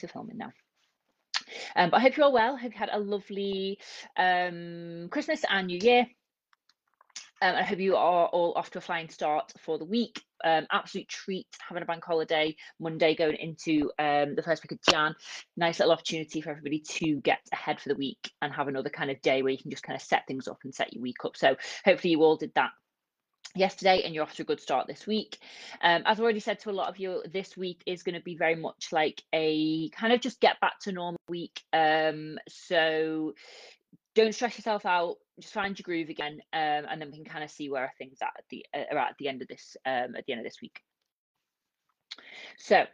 for 0.00 0.08
filming 0.08 0.38
now. 0.38 0.52
Um, 1.76 1.90
but 1.90 1.98
I 1.98 2.00
hope 2.00 2.16
you're 2.16 2.26
all 2.26 2.32
well. 2.32 2.56
Hope 2.56 2.72
you 2.72 2.78
had 2.78 2.90
a 2.92 2.98
lovely 2.98 3.78
um, 4.16 5.08
Christmas 5.10 5.44
and 5.48 5.66
New 5.66 5.78
Year. 5.80 6.06
Um, 7.42 7.54
I 7.54 7.62
hope 7.64 7.80
you 7.80 7.96
are 7.96 8.26
all 8.28 8.54
off 8.56 8.70
to 8.70 8.78
a 8.78 8.80
flying 8.80 9.10
start 9.10 9.52
for 9.60 9.78
the 9.78 9.84
week. 9.84 10.22
Um, 10.42 10.66
absolute 10.70 11.08
treat 11.08 11.46
having 11.66 11.82
a 11.82 11.86
bank 11.86 12.04
holiday 12.04 12.56
Monday 12.80 13.14
going 13.14 13.36
into 13.36 13.90
um, 13.98 14.34
the 14.34 14.42
first 14.42 14.62
week 14.62 14.72
of 14.72 14.78
Jan. 14.90 15.14
Nice 15.56 15.78
little 15.78 15.92
opportunity 15.92 16.40
for 16.40 16.50
everybody 16.50 16.80
to 16.80 17.20
get 17.20 17.40
ahead 17.52 17.80
for 17.80 17.90
the 17.90 17.94
week 17.94 18.32
and 18.40 18.52
have 18.54 18.68
another 18.68 18.90
kind 18.90 19.10
of 19.10 19.20
day 19.20 19.42
where 19.42 19.52
you 19.52 19.58
can 19.58 19.70
just 19.70 19.82
kind 19.82 19.96
of 19.96 20.02
set 20.02 20.26
things 20.26 20.48
up 20.48 20.58
and 20.64 20.74
set 20.74 20.94
your 20.94 21.02
week 21.02 21.24
up. 21.24 21.36
So 21.36 21.56
hopefully 21.84 22.12
you 22.12 22.22
all 22.22 22.36
did 22.36 22.52
that 22.54 22.70
yesterday 23.54 24.02
and 24.04 24.14
you're 24.14 24.24
off 24.24 24.34
to 24.34 24.42
a 24.42 24.46
good 24.46 24.60
start 24.60 24.86
this 24.86 25.06
week. 25.06 25.38
Um, 25.82 26.02
as 26.04 26.18
I 26.18 26.22
already 26.22 26.40
said 26.40 26.58
to 26.60 26.70
a 26.70 26.72
lot 26.72 26.88
of 26.88 26.98
you, 26.98 27.22
this 27.32 27.56
week 27.56 27.82
is 27.86 28.02
going 28.02 28.14
to 28.14 28.22
be 28.22 28.36
very 28.36 28.56
much 28.56 28.88
like 28.92 29.22
a 29.32 29.88
kind 29.90 30.12
of 30.12 30.20
just 30.20 30.40
get 30.40 30.60
back 30.60 30.78
to 30.80 30.92
normal 30.92 31.20
week. 31.28 31.62
Um, 31.72 32.38
so 32.48 33.34
don't 34.14 34.34
stress 34.34 34.56
yourself 34.56 34.86
out 34.86 35.16
just 35.40 35.52
find 35.52 35.78
your 35.78 35.84
groove 35.84 36.08
again 36.08 36.40
um, 36.52 36.86
and 36.90 37.00
then 37.00 37.10
we 37.10 37.16
can 37.16 37.24
kind 37.24 37.44
of 37.44 37.50
see 37.50 37.68
where 37.68 37.92
things 37.98 38.18
at, 38.22 38.32
at 38.38 38.44
the 38.50 38.64
uh, 38.74 38.84
are 38.90 38.98
at 38.98 39.14
the 39.18 39.28
end 39.28 39.42
of 39.42 39.48
this 39.48 39.76
um, 39.84 40.16
at 40.16 40.24
the 40.26 40.32
end 40.32 40.40
of 40.40 40.44
this 40.44 40.60
week 40.60 40.80
so 42.56 42.84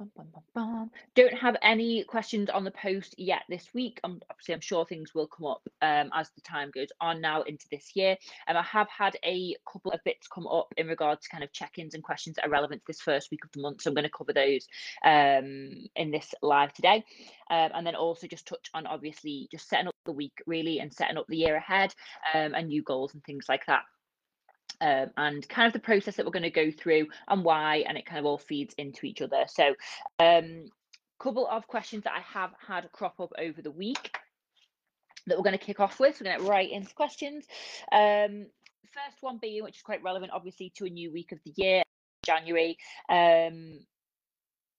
Bum, 0.00 0.10
bum, 0.16 0.42
bum. 0.54 0.90
Don't 1.14 1.34
have 1.34 1.58
any 1.60 2.04
questions 2.04 2.48
on 2.48 2.64
the 2.64 2.70
post 2.70 3.14
yet 3.18 3.42
this 3.50 3.74
week. 3.74 4.00
Um, 4.02 4.22
obviously, 4.30 4.54
I'm 4.54 4.60
sure 4.62 4.86
things 4.86 5.14
will 5.14 5.26
come 5.26 5.46
up 5.46 5.60
um, 5.82 6.08
as 6.14 6.30
the 6.30 6.40
time 6.40 6.70
goes 6.74 6.88
on 7.02 7.20
now 7.20 7.42
into 7.42 7.66
this 7.70 7.90
year. 7.94 8.16
Um, 8.48 8.56
I 8.56 8.62
have 8.62 8.88
had 8.88 9.18
a 9.26 9.54
couple 9.70 9.92
of 9.92 10.00
bits 10.06 10.26
come 10.26 10.46
up 10.46 10.72
in 10.78 10.86
regard 10.86 11.20
to 11.20 11.28
kind 11.28 11.44
of 11.44 11.52
check-ins 11.52 11.92
and 11.92 12.02
questions 12.02 12.36
that 12.36 12.46
are 12.46 12.50
relevant 12.50 12.80
to 12.80 12.86
this 12.86 13.02
first 13.02 13.30
week 13.30 13.44
of 13.44 13.52
the 13.52 13.60
month. 13.60 13.82
So 13.82 13.90
I'm 13.90 13.94
going 13.94 14.04
to 14.04 14.10
cover 14.10 14.32
those 14.32 14.66
um, 15.04 15.84
in 15.96 16.10
this 16.10 16.34
live 16.40 16.72
today. 16.72 17.04
Um, 17.50 17.70
and 17.74 17.86
then 17.86 17.94
also 17.94 18.26
just 18.26 18.48
touch 18.48 18.70
on 18.72 18.86
obviously 18.86 19.48
just 19.50 19.68
setting 19.68 19.88
up 19.88 19.96
the 20.06 20.12
week 20.12 20.42
really 20.46 20.78
and 20.78 20.90
setting 20.90 21.18
up 21.18 21.26
the 21.28 21.36
year 21.36 21.56
ahead 21.56 21.94
and 22.32 22.68
new 22.68 22.82
goals 22.82 23.12
and 23.12 23.22
things 23.24 23.44
like 23.50 23.66
that 23.66 23.82
um, 24.80 25.10
and 25.16 25.48
kind 25.48 25.66
of 25.66 25.72
the 25.72 25.78
process 25.78 26.16
that 26.16 26.24
we're 26.24 26.32
going 26.32 26.42
to 26.42 26.50
go 26.50 26.70
through 26.70 27.08
and 27.28 27.44
why, 27.44 27.84
and 27.88 27.98
it 27.98 28.06
kind 28.06 28.18
of 28.18 28.26
all 28.26 28.38
feeds 28.38 28.74
into 28.78 29.06
each 29.06 29.22
other. 29.22 29.44
So, 29.48 29.74
um, 30.18 30.64
couple 31.20 31.46
of 31.46 31.66
questions 31.66 32.04
that 32.04 32.14
I 32.16 32.20
have 32.20 32.50
had 32.66 32.90
crop 32.92 33.20
up 33.20 33.32
over 33.38 33.60
the 33.60 33.70
week 33.70 34.16
that 35.26 35.36
we're 35.36 35.44
going 35.44 35.58
to 35.58 35.64
kick 35.64 35.78
off 35.78 36.00
with. 36.00 36.18
We're 36.18 36.24
going 36.24 36.38
to 36.38 36.44
get 36.44 36.50
right 36.50 36.70
into 36.70 36.94
questions. 36.94 37.44
Um, 37.92 38.46
first 38.92 39.22
one 39.22 39.38
being, 39.38 39.62
which 39.62 39.76
is 39.76 39.82
quite 39.82 40.02
relevant, 40.02 40.32
obviously, 40.34 40.72
to 40.76 40.86
a 40.86 40.90
new 40.90 41.12
week 41.12 41.32
of 41.32 41.38
the 41.44 41.52
year, 41.56 41.82
January. 42.24 42.78
Um, 43.08 43.80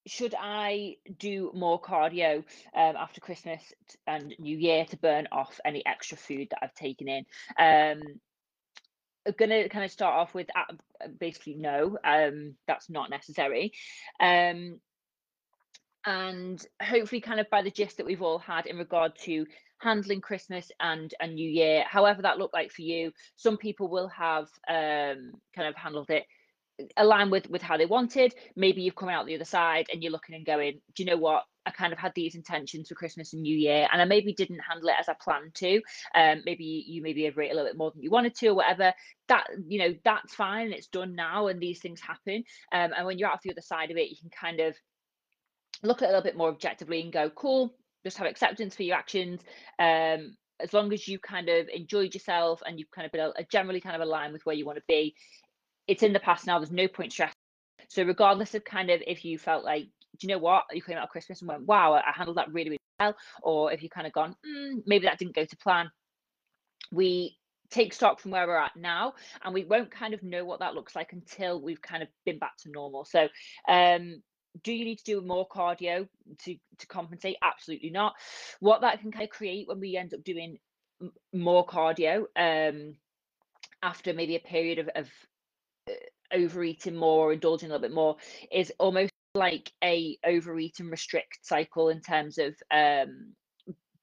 should 0.08 0.34
I 0.38 0.96
do 1.20 1.52
more 1.54 1.80
cardio 1.80 2.38
um, 2.76 2.96
after 2.96 3.22
Christmas 3.22 3.62
and 4.08 4.34
New 4.40 4.58
Year 4.58 4.86
to 4.86 4.98
burn 4.98 5.28
off 5.32 5.60
any 5.64 5.86
extra 5.86 6.18
food 6.18 6.48
that 6.50 6.60
I've 6.64 6.74
taken 6.74 7.08
in? 7.08 7.26
Um, 7.60 8.02
going 9.38 9.50
to 9.50 9.70
kind 9.70 9.86
of 9.86 9.92
start 9.92 10.16
off 10.16 10.34
with 10.34 10.48
uh, 10.56 10.74
basically 11.20 11.56
no 11.56 11.98
um 12.04 12.56
that's 12.68 12.90
not 12.90 13.10
necessary 13.10 13.72
um 14.20 14.80
and 16.06 16.66
hopefully 16.82 17.22
kind 17.22 17.40
of 17.40 17.50
by 17.50 17.62
the 17.62 17.70
gist 17.72 17.98
that 17.98 18.06
we've 18.06 18.24
all 18.24 18.40
had 18.40 18.66
in 18.66 18.78
regard 18.78 19.16
to 19.16 19.46
handling 19.80 20.22
christmas 20.22 20.72
and 20.80 21.14
a 21.20 21.28
new 21.28 21.50
year 21.50 21.84
however 21.88 22.22
that 22.22 22.38
looked 22.38 22.54
like 22.54 22.72
for 22.72 22.82
you 22.82 23.12
some 23.36 23.58
people 23.58 23.88
will 23.88 24.08
have 24.08 24.48
um 24.68 25.34
kind 25.56 25.68
of 25.68 25.76
handled 25.76 26.10
it 26.10 26.26
align 26.98 27.30
with 27.30 27.50
with 27.50 27.62
how 27.62 27.78
they 27.78 27.86
wanted. 27.86 28.34
Maybe 28.56 28.82
you've 28.82 28.96
come 28.96 29.10
out 29.10 29.26
the 29.26 29.36
other 29.36 29.46
side 29.46 29.88
and 29.92 30.02
you're 30.02 30.12
looking 30.12 30.36
and 30.36 30.46
going 30.46 30.82
do 30.96 31.04
you 31.04 31.10
know 31.10 31.18
what? 31.18 31.44
I 31.66 31.72
kind 31.72 31.94
of 31.94 32.00
had 32.00 32.14
these 32.16 32.34
intentions 32.34 32.90
for 32.90 32.96
christmas 32.96 33.34
and 33.34 33.44
new 33.44 33.56
year 33.56 33.88
and 33.92 34.02
i 34.02 34.06
maybe 34.06 34.34
didn't 34.34 34.62
handle 34.68 34.90
it 34.90 34.96
as 35.00 35.08
i 35.08 35.16
planned 35.22 35.54
to. 35.56 35.82
Um 36.16 36.42
maybe 36.46 36.64
you 36.88 37.02
maybe 37.02 37.28
overate 37.28 37.52
a 37.52 37.54
little 37.54 37.70
bit 37.70 37.78
more 37.78 37.92
than 37.92 38.02
you 38.02 38.10
wanted 38.10 38.36
to 38.36 38.48
or 38.50 38.56
whatever. 38.56 38.94
That 39.28 39.46
you 39.68 39.80
know 39.80 39.96
that's 40.04 40.34
fine 40.34 40.72
it's 40.72 40.88
done 40.88 41.16
now 41.16 41.48
and 41.48 41.60
these 41.60 41.80
things 41.80 42.02
happen. 42.02 42.44
Um 42.72 42.92
and 42.98 43.06
when 43.06 43.20
you're 43.20 43.30
out 43.30 43.42
the 43.44 43.52
other 43.52 43.62
side 43.62 43.92
of 43.92 43.98
it 43.98 44.10
you 44.10 44.18
can 44.20 44.30
kind 44.30 44.60
of 44.60 44.76
look 45.84 46.02
at 46.02 46.06
it 46.06 46.10
a 46.10 46.14
little 46.14 46.24
bit 46.24 46.38
more 46.38 46.50
objectively 46.50 47.02
and 47.02 47.14
go 47.14 47.30
cool 47.30 47.76
just 48.04 48.18
have 48.18 48.28
acceptance 48.28 48.76
for 48.76 48.84
your 48.84 48.98
actions. 48.98 49.42
Um 49.80 50.36
as 50.62 50.74
long 50.74 50.94
as 50.94 51.08
you 51.08 51.20
kind 51.20 51.50
of 51.50 51.68
enjoyed 51.70 52.14
yourself 52.14 52.62
and 52.66 52.80
you've 52.80 52.92
kind 52.92 53.06
of 53.06 53.12
been 53.12 53.32
a, 53.36 53.44
generally 53.52 53.82
kind 53.82 53.96
of 53.96 54.02
aligned 54.02 54.34
with 54.34 54.46
where 54.46 54.56
you 54.56 54.66
want 54.66 54.78
to 54.78 54.84
be 54.88 55.16
it's 55.92 56.04
in 56.04 56.14
the 56.14 56.22
past 56.22 56.48
now. 56.48 56.58
There's 56.58 56.72
no 56.72 56.88
point 56.88 57.12
stress. 57.12 57.34
So 57.90 58.04
regardless 58.04 58.56
of 58.56 58.64
kind 58.64 58.90
of 58.90 59.02
if 59.06 59.26
you 59.26 59.38
felt 59.38 59.66
like, 59.66 59.84
do 59.84 60.28
you 60.28 60.30
know 60.30 60.38
what, 60.38 60.64
you 60.72 60.82
came 60.82 60.98
out 60.98 61.04
of 61.04 61.10
Christmas 61.10 61.42
and 61.42 61.50
went, 61.50 61.66
wow, 61.66 61.94
I 61.94 62.14
handled 62.16 62.38
that 62.38 62.54
really, 62.54 62.70
really 62.70 62.80
well, 62.98 63.16
or 63.44 63.74
if 63.74 63.84
you 63.84 63.90
kind 63.90 64.08
of 64.08 64.14
gone, 64.14 64.38
mm, 64.48 64.82
maybe 64.86 65.06
that 65.06 65.20
didn't 65.20 65.36
go 65.36 65.44
to 65.44 65.58
plan. 65.58 65.92
We 66.94 67.36
take 67.70 67.94
stock 67.94 68.22
from 68.22 68.32
where 68.32 68.48
we're 68.48 68.58
at 68.58 68.76
now 68.78 69.14
and 69.44 69.54
we 69.54 69.66
won't 69.66 69.92
kind 69.92 70.14
of 70.14 70.24
know 70.24 70.46
what 70.46 70.60
that 70.60 70.76
looks 70.76 70.96
like 70.96 71.12
until 71.12 71.62
we've 71.62 71.82
kind 71.82 72.04
of 72.04 72.10
been 72.26 72.38
back 72.38 72.58
to 72.58 72.70
normal 72.70 73.06
so 73.06 73.30
um 73.70 74.22
do 74.62 74.74
you 74.74 74.84
need 74.84 74.98
to 74.98 75.06
do 75.06 75.22
more 75.22 75.48
cardio 75.48 76.06
to 76.38 76.58
to 76.78 76.88
compensate 76.88 77.38
absolutely 77.42 77.90
not 77.90 78.14
what 78.60 78.82
that 78.82 79.00
can 79.00 79.10
kind 79.10 79.24
of 79.24 79.30
create 79.30 79.70
when 79.70 79.80
we 79.80 79.96
end 79.96 80.14
up 80.14 80.22
doing 80.26 80.58
more 81.32 81.66
cardio 81.66 82.26
um 82.36 82.94
after 83.82 84.14
maybe 84.14 84.36
a 84.36 84.40
period 84.40 84.78
of, 84.78 84.90
of 84.94 85.08
overeating 86.34 86.96
more, 86.96 87.30
or 87.30 87.34
indulging 87.34 87.70
a 87.70 87.74
little 87.74 87.88
bit 87.88 87.96
more, 87.96 88.18
is 88.52 88.72
almost 88.80 89.12
like 89.34 89.72
a 89.84 90.18
overeat 90.26 90.80
and 90.80 90.92
restrict 90.92 91.40
cycle 91.42 91.90
in 91.90 92.02
terms 92.02 92.38
of 92.38 92.56
um, 92.72 93.34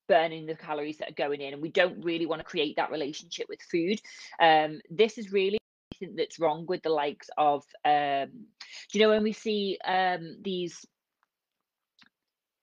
burning 0.09 0.47
the 0.47 0.55
calories 0.55 0.99
that 0.99 1.11
are 1.11 1.15
going 1.15 1.41
in 1.41 1.53
and 1.53 1.63
we 1.63 1.71
don't 1.71 2.03
really 2.03 2.27
want 2.27 2.41
to 2.41 2.45
create 2.45 2.77
that 2.77 2.91
relationship 2.91 3.47
with 3.49 3.61
food. 3.61 4.01
Um, 4.41 4.81
this 4.91 5.19
is 5.19 5.31
really 5.33 5.59
anything 5.93 6.17
that's 6.17 6.39
wrong 6.39 6.65
with 6.67 6.83
the 6.83 6.89
likes 6.89 7.29
of 7.37 7.63
um, 7.85 8.47
you 8.93 9.01
know 9.01 9.11
when 9.11 9.23
we 9.23 9.33
see 9.33 9.79
um, 9.85 10.39
these 10.43 10.85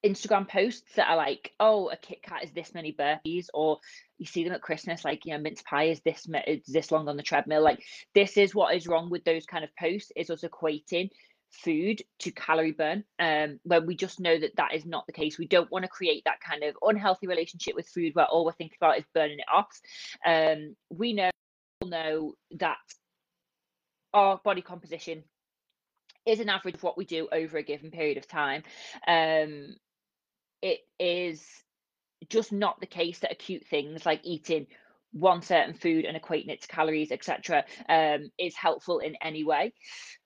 Instagram 0.05 0.47
posts 0.47 0.93
that 0.95 1.09
are 1.09 1.17
like, 1.17 1.51
oh, 1.59 1.89
a 1.89 1.97
Kit 1.97 2.21
Kat 2.21 2.43
is 2.43 2.51
this 2.51 2.73
many 2.73 2.93
burpees, 2.93 3.47
or 3.53 3.79
you 4.17 4.25
see 4.25 4.43
them 4.43 4.53
at 4.53 4.61
Christmas, 4.61 5.03
like, 5.03 5.25
you 5.25 5.33
know, 5.33 5.39
mince 5.39 5.61
pie 5.63 5.85
is 5.85 6.01
this 6.01 6.27
is 6.47 6.65
this 6.67 6.91
long 6.91 7.07
on 7.07 7.17
the 7.17 7.23
treadmill. 7.23 7.63
Like, 7.63 7.83
this 8.13 8.37
is 8.37 8.53
what 8.53 8.75
is 8.75 8.87
wrong 8.87 9.09
with 9.09 9.23
those 9.23 9.45
kind 9.45 9.63
of 9.63 9.75
posts 9.75 10.11
is 10.15 10.29
us 10.29 10.43
equating 10.43 11.09
food 11.51 12.01
to 12.19 12.31
calorie 12.31 12.71
burn 12.71 13.03
um 13.19 13.59
when 13.63 13.85
we 13.85 13.95
just 13.95 14.19
know 14.19 14.37
that 14.37 14.55
that 14.57 14.73
is 14.73 14.85
not 14.85 15.05
the 15.05 15.13
case. 15.13 15.37
We 15.37 15.47
don't 15.47 15.71
want 15.71 15.83
to 15.83 15.89
create 15.89 16.23
that 16.25 16.41
kind 16.41 16.63
of 16.63 16.75
unhealthy 16.81 17.27
relationship 17.27 17.75
with 17.75 17.87
food 17.87 18.13
where 18.13 18.25
all 18.25 18.45
we're 18.45 18.51
thinking 18.51 18.77
about 18.79 18.97
is 18.97 19.05
burning 19.13 19.39
it 19.39 19.45
off. 19.51 19.79
Um 20.25 20.75
we 20.89 21.13
know 21.13 21.29
know 21.83 22.33
that 22.57 22.77
our 24.13 24.39
body 24.43 24.61
composition 24.61 25.23
is 26.25 26.39
an 26.39 26.49
average 26.49 26.75
of 26.75 26.83
what 26.83 26.97
we 26.97 27.05
do 27.05 27.27
over 27.31 27.57
a 27.57 27.63
given 27.63 27.91
period 27.91 28.17
of 28.17 28.27
time. 28.27 28.63
Um 29.07 29.75
it 30.65 30.79
is 30.99 31.45
just 32.27 32.51
not 32.51 32.79
the 32.79 32.87
case 32.87 33.19
that 33.19 33.31
acute 33.31 33.63
things 33.69 34.03
like 34.03 34.19
eating 34.23 34.65
one 35.11 35.43
certain 35.43 35.75
food 35.75 36.05
and 36.05 36.19
equating 36.19 36.49
it 36.49 36.63
to 36.63 36.67
calories, 36.67 37.11
etc., 37.11 37.63
um, 37.87 38.31
is 38.39 38.55
helpful 38.55 38.97
in 38.97 39.15
any 39.21 39.43
way. 39.43 39.71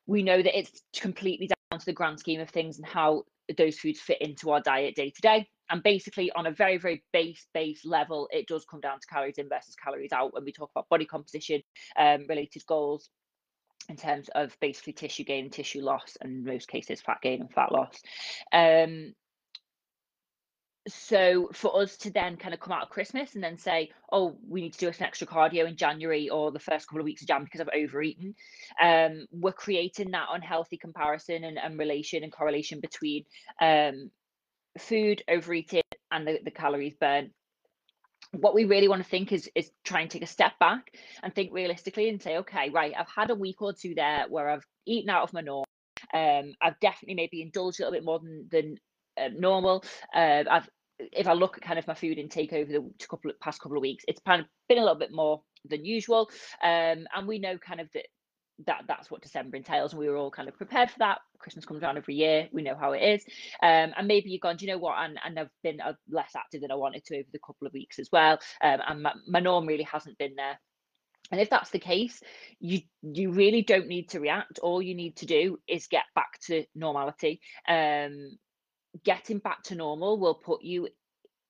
We 0.08 0.24
know 0.24 0.42
that 0.42 0.58
it's 0.58 0.82
completely 0.96 1.48
down 1.48 1.80
to 1.80 1.86
the 1.86 1.94
grand 1.94 2.20
scheme 2.20 2.40
of 2.40 2.50
things 2.50 2.78
and 2.78 2.88
how 2.88 3.24
those 3.58 3.78
foods 3.78 4.00
fit 4.00 4.22
into 4.22 4.50
our 4.52 4.62
diet 4.62 4.96
day 4.96 5.10
to 5.10 5.22
day. 5.22 5.48
And 5.70 5.84
basically, 5.84 6.32
on 6.32 6.48
a 6.48 6.52
very, 6.52 6.78
very 6.78 7.04
base 7.12 7.46
base 7.54 7.82
level, 7.84 8.30
it 8.32 8.48
does 8.48 8.66
come 8.66 8.80
down 8.80 9.00
to 9.02 9.08
calories 9.08 9.38
in 9.38 9.50
versus 9.50 9.76
calories 9.76 10.14
out 10.14 10.34
when 10.34 10.46
we 10.46 10.54
talk 10.54 10.72
about 10.74 10.90
body 10.90 11.06
composition 11.06 11.62
um, 11.98 12.26
related 12.30 12.66
goals 12.66 13.10
in 13.90 13.98
terms 13.98 14.30
of 14.36 14.56
basically 14.62 14.94
tissue 14.94 15.26
gain 15.26 15.46
and 15.46 15.54
tissue 15.54 15.82
loss, 15.82 16.16
and 16.22 16.32
in 16.32 16.44
most 16.46 16.70
cases, 16.70 17.02
fat 17.02 17.18
gain 17.22 17.42
and 17.42 17.52
fat 17.52 17.74
loss. 17.74 18.00
Um, 18.54 19.14
so 20.90 21.50
for 21.54 21.82
us 21.82 21.98
to 21.98 22.12
then 22.12 22.38
kind 22.38 22.54
of 22.54 22.60
come 22.60 22.74
out 22.74 22.84
of 22.84 22.90
Christmas 22.90 23.36
and 23.36 23.44
then 23.44 23.58
say, 23.58 23.92
oh, 24.12 24.38
we 24.48 24.62
need 24.62 24.74
to 24.74 24.80
do 24.80 24.88
an 24.88 24.94
extra 25.00 25.28
cardio 25.28 25.68
in 25.68 25.76
January 25.76 26.30
or 26.30 26.52
the 26.52 26.60
first 26.60 26.88
couple 26.88 27.00
of 27.00 27.06
weeks 27.06 27.22
of 27.22 27.28
Jan 27.28 27.44
because 27.44 27.62
I've 27.62 27.70
overeaten, 27.74 28.36
um, 28.82 29.26
we're 29.32 29.52
creating 29.52 30.12
that 30.12 30.28
unhealthy 30.32 30.78
comparison 30.78 31.44
and, 31.44 31.58
and 31.58 31.78
relation 31.78 32.24
and 32.24 32.32
correlation 32.32 32.80
between 32.80 33.26
um, 33.62 34.12
food, 34.78 35.24
overeating, 35.30 35.84
and 36.12 36.28
the, 36.28 36.40
the 36.44 36.52
calories 36.52 36.96
burned. 36.96 37.32
What 38.32 38.54
we 38.54 38.66
really 38.66 38.88
want 38.88 39.02
to 39.02 39.10
think 39.10 39.32
is 39.32 39.50
is 39.56 39.72
try 39.84 40.02
and 40.02 40.12
take 40.12 40.22
a 40.22 40.28
step 40.28 40.60
back 40.60 40.92
and 41.24 41.34
think 41.34 41.52
realistically 41.52 42.10
and 42.10 42.22
say, 42.22 42.38
okay, 42.38 42.70
right, 42.70 42.94
I've 42.98 43.10
had 43.10 43.32
a 43.32 43.36
week 43.36 43.62
or 43.62 43.74
two 43.74 43.96
there 43.96 44.26
where 44.30 44.50
I've 44.50 44.66
eaten 44.86 45.10
out 45.10 45.24
of 45.24 45.34
my 45.34 45.42
norm. 45.42 45.66
Um, 46.14 46.54
I've 46.62 46.80
definitely 46.80 47.16
maybe 47.16 47.42
indulged 47.42 47.80
a 47.80 47.84
little 47.84 47.94
bit 47.94 48.06
more 48.06 48.20
than 48.20 48.48
than 48.52 48.78
uh, 49.20 49.30
normal. 49.36 49.84
Uh, 50.14 50.44
I've 50.50 50.70
if 51.00 51.28
I 51.28 51.34
look 51.34 51.58
at 51.58 51.64
kind 51.64 51.80
of 51.80 51.88
my 51.88 51.94
food 51.94 52.18
intake 52.18 52.54
over 52.54 52.72
the 52.72 52.92
couple 53.10 53.32
of 53.32 53.40
past 53.40 53.62
couple 53.62 53.78
of 53.78 53.82
weeks, 53.82 54.04
it's 54.08 54.22
kind 54.26 54.42
of 54.42 54.48
been 54.68 54.78
a 54.78 54.82
little 54.82 54.98
bit 54.98 55.12
more 55.12 55.42
than 55.66 55.86
usual. 55.86 56.30
Um, 56.64 57.06
and 57.16 57.28
we 57.28 57.40
know 57.40 57.58
kind 57.58 57.80
of 57.80 57.88
that 57.94 58.06
that 58.66 58.84
that's 58.88 59.10
what 59.10 59.22
December 59.22 59.56
entails, 59.58 59.94
and 59.94 60.00
we 60.00 60.10
were 60.10 60.18
all 60.18 60.32
kind 60.32 60.50
of 60.50 60.58
prepared 60.58 60.92
for 60.92 61.00
that. 61.00 61.20
Christmas 61.40 61.66
comes 61.66 61.82
around 61.82 61.98
every 61.98 62.16
year; 62.16 62.50
we 62.52 62.62
know 62.62 62.76
how 62.76 62.92
it 62.92 63.00
is. 63.02 63.24
Um, 63.64 63.94
and 63.98 64.08
maybe 64.08 64.30
you've 64.30 64.42
gone, 64.42 64.58
do 64.58 64.66
you 64.66 64.72
know 64.72 64.78
what? 64.78 64.96
And, 64.98 65.18
and 65.24 65.40
I've 65.40 65.50
been 65.64 65.80
uh, 65.80 65.94
less 66.10 66.32
active 66.36 66.62
than 66.62 66.72
I 66.72 66.76
wanted 66.76 67.06
to 67.06 67.16
over 67.18 67.28
the 67.32 67.40
couple 67.40 67.68
of 67.68 67.74
weeks 67.74 68.00
as 68.00 68.10
well, 68.12 68.40
um, 68.62 68.80
and 68.88 69.04
my, 69.04 69.14
my 69.28 69.40
norm 69.40 69.66
really 69.66 69.84
hasn't 69.84 70.18
been 70.18 70.36
there. 70.36 70.60
And 71.32 71.40
if 71.40 71.50
that's 71.50 71.70
the 71.70 71.80
case, 71.80 72.22
you 72.60 72.82
you 73.02 73.32
really 73.32 73.62
don't 73.62 73.88
need 73.88 74.10
to 74.10 74.20
react. 74.20 74.60
All 74.60 74.82
you 74.82 74.96
need 74.96 75.16
to 75.18 75.26
do 75.26 75.60
is 75.68 75.88
get 75.88 76.06
back 76.16 76.40
to 76.48 76.66
normality. 76.76 77.40
Um, 77.68 78.38
getting 79.04 79.40
back 79.40 79.64
to 79.64 79.76
normal 79.76 80.20
will 80.20 80.36
put 80.36 80.64
you 80.64 80.88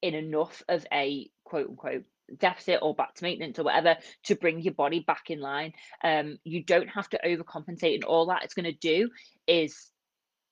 in 0.02 0.14
enough 0.14 0.64
of 0.70 0.86
a 0.94 1.30
quote 1.44 1.70
unquote 1.70 2.04
deficit 2.38 2.80
or 2.82 2.94
back 2.94 3.16
to 3.16 3.24
maintenance 3.24 3.58
or 3.60 3.64
whatever 3.64 3.98
to 4.24 4.36
bring 4.36 4.60
your 4.60 4.74
body 4.74 5.00
back 5.00 5.30
in 5.30 5.40
line. 5.40 5.74
Um, 6.04 6.38
you 6.44 6.64
don't 6.64 6.88
have 6.88 7.10
to 7.10 7.20
overcompensate, 7.26 7.96
and 7.96 8.04
all 8.04 8.28
that 8.28 8.44
it's 8.44 8.54
going 8.54 8.66
to 8.66 8.74
do 8.74 9.10
is 9.48 9.90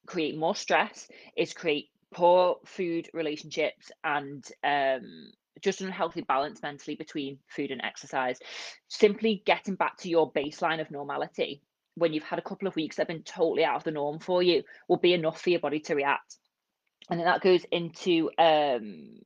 create 0.06 0.38
more 0.38 0.56
stress, 0.56 1.08
is 1.36 1.54
create 1.54 1.90
poor 2.14 2.58
food 2.66 3.10
relationships, 3.14 3.92
and 4.04 4.44
um, 4.64 5.32
just 5.62 5.82
an 5.82 5.88
unhealthy 5.88 6.22
balance 6.22 6.62
mentally 6.62 6.96
between 6.96 7.40
food 7.48 7.72
and 7.72 7.82
exercise. 7.84 8.40
Simply 8.88 9.44
getting 9.46 9.76
back 9.76 9.98
to 9.98 10.10
your 10.10 10.32
baseline 10.32 10.82
of 10.82 10.92
normality 10.92 11.62
when 11.96 12.14
you've 12.14 12.24
had 12.24 12.40
a 12.40 12.44
couple 12.44 12.68
of 12.68 12.76
weeks 12.76 12.96
that 12.96 13.04
have 13.04 13.08
been 13.08 13.24
totally 13.24 13.66
out 13.66 13.76
of 13.76 13.84
the 13.84 13.92
norm 13.92 14.20
for 14.20 14.44
you 14.44 14.62
will 14.88 14.98
be 14.98 15.14
enough 15.14 15.42
for 15.42 15.50
your 15.50 15.60
body 15.60 15.80
to 15.80 15.96
react. 15.96 16.38
And 17.10 17.20
then 17.20 17.26
that 17.26 17.42
goes 17.42 17.66
into 17.72 18.30
um, 18.38 19.20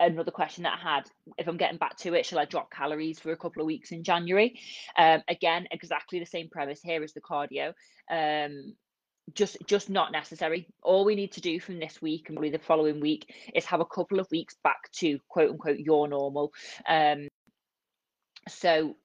another 0.00 0.30
question 0.30 0.64
that 0.64 0.78
I 0.78 0.96
had. 0.96 1.10
If 1.36 1.48
I'm 1.48 1.56
getting 1.56 1.78
back 1.78 1.96
to 1.98 2.14
it, 2.14 2.26
shall 2.26 2.38
I 2.38 2.44
drop 2.44 2.70
calories 2.70 3.18
for 3.18 3.32
a 3.32 3.36
couple 3.36 3.60
of 3.60 3.66
weeks 3.66 3.90
in 3.90 4.04
January? 4.04 4.58
Um, 4.96 5.22
again, 5.28 5.66
exactly 5.70 6.18
the 6.18 6.26
same 6.26 6.48
premise 6.48 6.80
here 6.82 7.02
as 7.02 7.12
the 7.12 7.20
cardio. 7.20 7.72
Um, 8.10 8.74
just 9.34 9.58
just 9.66 9.90
not 9.90 10.12
necessary. 10.12 10.66
All 10.82 11.04
we 11.04 11.14
need 11.14 11.32
to 11.32 11.40
do 11.40 11.60
from 11.60 11.78
this 11.78 12.00
week 12.00 12.28
and 12.28 12.36
probably 12.36 12.50
the 12.50 12.58
following 12.58 13.00
week 13.00 13.34
is 13.54 13.64
have 13.66 13.80
a 13.80 13.84
couple 13.84 14.20
of 14.20 14.30
weeks 14.30 14.56
back 14.64 14.90
to 14.92 15.18
quote 15.28 15.50
unquote 15.50 15.78
your 15.78 16.08
normal. 16.08 16.52
Um, 16.88 17.28
so 18.48 18.96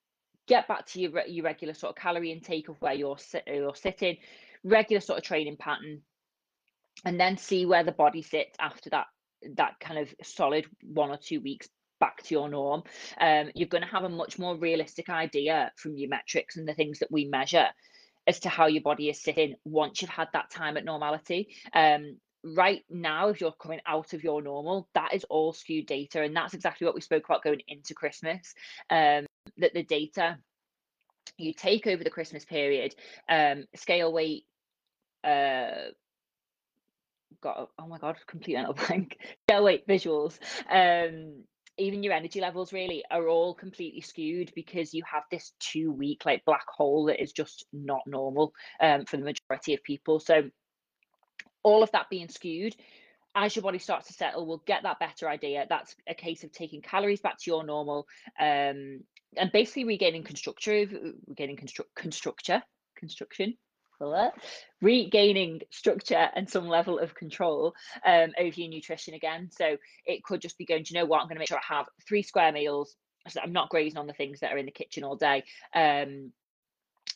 get 0.48 0.68
back 0.68 0.86
to 0.88 1.02
your 1.02 1.26
your 1.28 1.46
regular 1.46 1.74
sort 1.74 1.92
of 1.92 2.02
calorie 2.02 2.32
intake 2.32 2.70
of 2.70 2.82
where 2.82 2.94
you're 2.94 3.18
you're 3.48 3.76
sitting, 3.76 4.18
regular 4.64 5.02
sort 5.02 5.20
of 5.20 5.26
training 5.26 5.58
pattern, 5.58 6.02
and 7.06 7.20
then 7.20 7.38
see 7.38 7.66
where 7.66 7.84
the 7.84 7.92
body 7.92 8.22
sits 8.22 8.56
after 8.60 8.90
that 8.92 9.08
that 9.56 9.80
kind 9.80 10.00
of 10.00 10.14
solid 10.24 10.66
one 10.82 11.10
or 11.10 11.18
two 11.18 11.42
weeks 11.42 11.68
back 12.00 12.24
to 12.24 12.34
your 12.34 12.50
norm. 12.50 12.84
Um, 13.20 13.50
you're 13.56 13.68
going 13.68 13.84
to 13.84 13.90
have 13.90 14.04
a 14.04 14.10
much 14.10 14.40
more 14.40 14.58
realistic 14.58 15.10
idea 15.10 15.72
from 15.76 15.98
your 15.98 16.10
metrics 16.10 16.58
and 16.58 16.68
the 16.68 16.74
things 16.74 17.00
that 17.00 17.12
we 17.12 17.26
measure 17.26 17.68
as 18.26 18.40
to 18.42 18.50
how 18.50 18.68
your 18.68 18.82
body 18.82 19.10
is 19.10 19.22
sitting 19.22 19.56
once 19.66 20.02
you've 20.02 20.10
had 20.10 20.30
that 20.34 20.50
time 20.50 20.78
at 20.78 20.86
normality. 20.86 21.50
Um, 21.74 22.18
right 22.44 22.84
now, 22.90 23.30
if 23.30 23.42
you're 23.42 23.54
coming 23.54 23.80
out 23.86 24.14
of 24.14 24.24
your 24.24 24.42
normal, 24.42 24.88
that 24.94 25.14
is 25.14 25.24
all 25.26 25.54
skewed 25.54 25.88
data. 25.88 26.22
And 26.22 26.36
that's 26.36 26.54
exactly 26.54 26.86
what 26.86 26.96
we 26.96 27.02
spoke 27.02 27.26
about 27.26 27.44
going 27.44 27.62
into 27.68 27.94
Christmas. 27.94 28.54
Um, 28.90 29.26
that 29.58 29.74
the 29.74 29.84
data 29.84 30.38
you 31.38 31.54
take 31.54 31.88
over 31.88 32.04
the 32.04 32.10
Christmas 32.10 32.46
period, 32.46 32.96
um, 33.30 33.66
scale 33.76 34.12
weight, 34.12 34.46
uh, 35.24 35.92
got 37.44 37.70
oh 37.78 37.88
my 37.88 38.00
god, 38.00 38.18
complete 38.28 38.56
mental 38.56 38.74
blank. 38.74 39.18
Scale 39.48 39.64
weight 39.64 39.88
visuals, 39.88 40.40
um, 40.72 41.44
even 41.78 42.04
your 42.04 42.14
energy 42.14 42.40
levels 42.40 42.74
really 42.74 43.04
are 43.12 43.28
all 43.28 43.54
completely 43.54 44.02
skewed 44.02 44.52
because 44.56 44.94
you 44.94 45.04
have 45.12 45.24
this 45.32 45.54
two 45.60 45.92
week 45.92 46.24
like 46.26 46.46
black 46.46 46.66
hole 46.68 47.06
that 47.06 47.22
is 47.22 47.32
just 47.32 47.66
not 47.74 48.02
normal 48.06 48.54
um, 48.80 49.06
for 49.06 49.18
the 49.18 49.24
majority 49.24 49.74
of 49.74 49.84
people. 49.84 50.20
So 50.20 50.50
all 51.64 51.84
of 51.84 51.92
that 51.92 52.10
being 52.10 52.30
skewed, 52.30 52.76
as 53.36 53.56
your 53.56 53.64
body 53.64 53.80
starts 53.80 54.08
to 54.08 54.14
settle, 54.14 54.46
we'll 54.46 54.64
get 54.66 54.84
that 54.84 55.00
better 55.00 55.28
idea. 55.28 55.66
That's 55.68 55.96
a 56.08 56.14
case 56.14 56.44
of 56.44 56.52
taking 56.52 56.82
calories 56.82 57.22
back 57.22 57.38
to 57.40 57.52
your 57.52 57.66
normal 57.66 58.06
um, 58.40 59.02
and 59.36 59.52
basically 59.52 59.86
regaining 59.86 60.24
constructure, 60.24 60.86
regaining 61.28 61.58
construct 61.58 61.96
constructure, 61.96 62.62
construction, 62.96 63.56
regaining 64.82 65.62
structure 65.70 66.30
and 66.36 66.50
some 66.50 66.68
level 66.68 67.00
of 67.00 67.16
control 67.16 67.74
um, 68.06 68.34
over 68.38 68.60
your 68.60 68.70
nutrition 68.70 69.14
again. 69.14 69.50
So 69.52 69.78
it 70.06 70.24
could 70.24 70.42
just 70.42 70.58
be 70.58 70.66
going, 70.66 70.84
do 70.84 70.94
you 70.94 71.00
know 71.00 71.06
what? 71.06 71.22
I'm 71.22 71.28
going 71.28 71.36
to 71.36 71.40
make 71.40 71.50
sure 71.50 71.58
I 71.58 71.76
have 71.76 71.88
three 72.08 72.24
square 72.24 72.52
meals. 72.52 72.96
So 73.30 73.40
I'm 73.42 73.54
not 73.54 73.70
grazing 73.70 73.98
on 73.98 74.08
the 74.08 74.14
things 74.14 74.42
that 74.42 74.52
are 74.52 74.58
in 74.58 74.66
the 74.66 74.72
kitchen 74.72 75.04
all 75.04 75.16
day. 75.16 75.44
Um, 75.74 76.32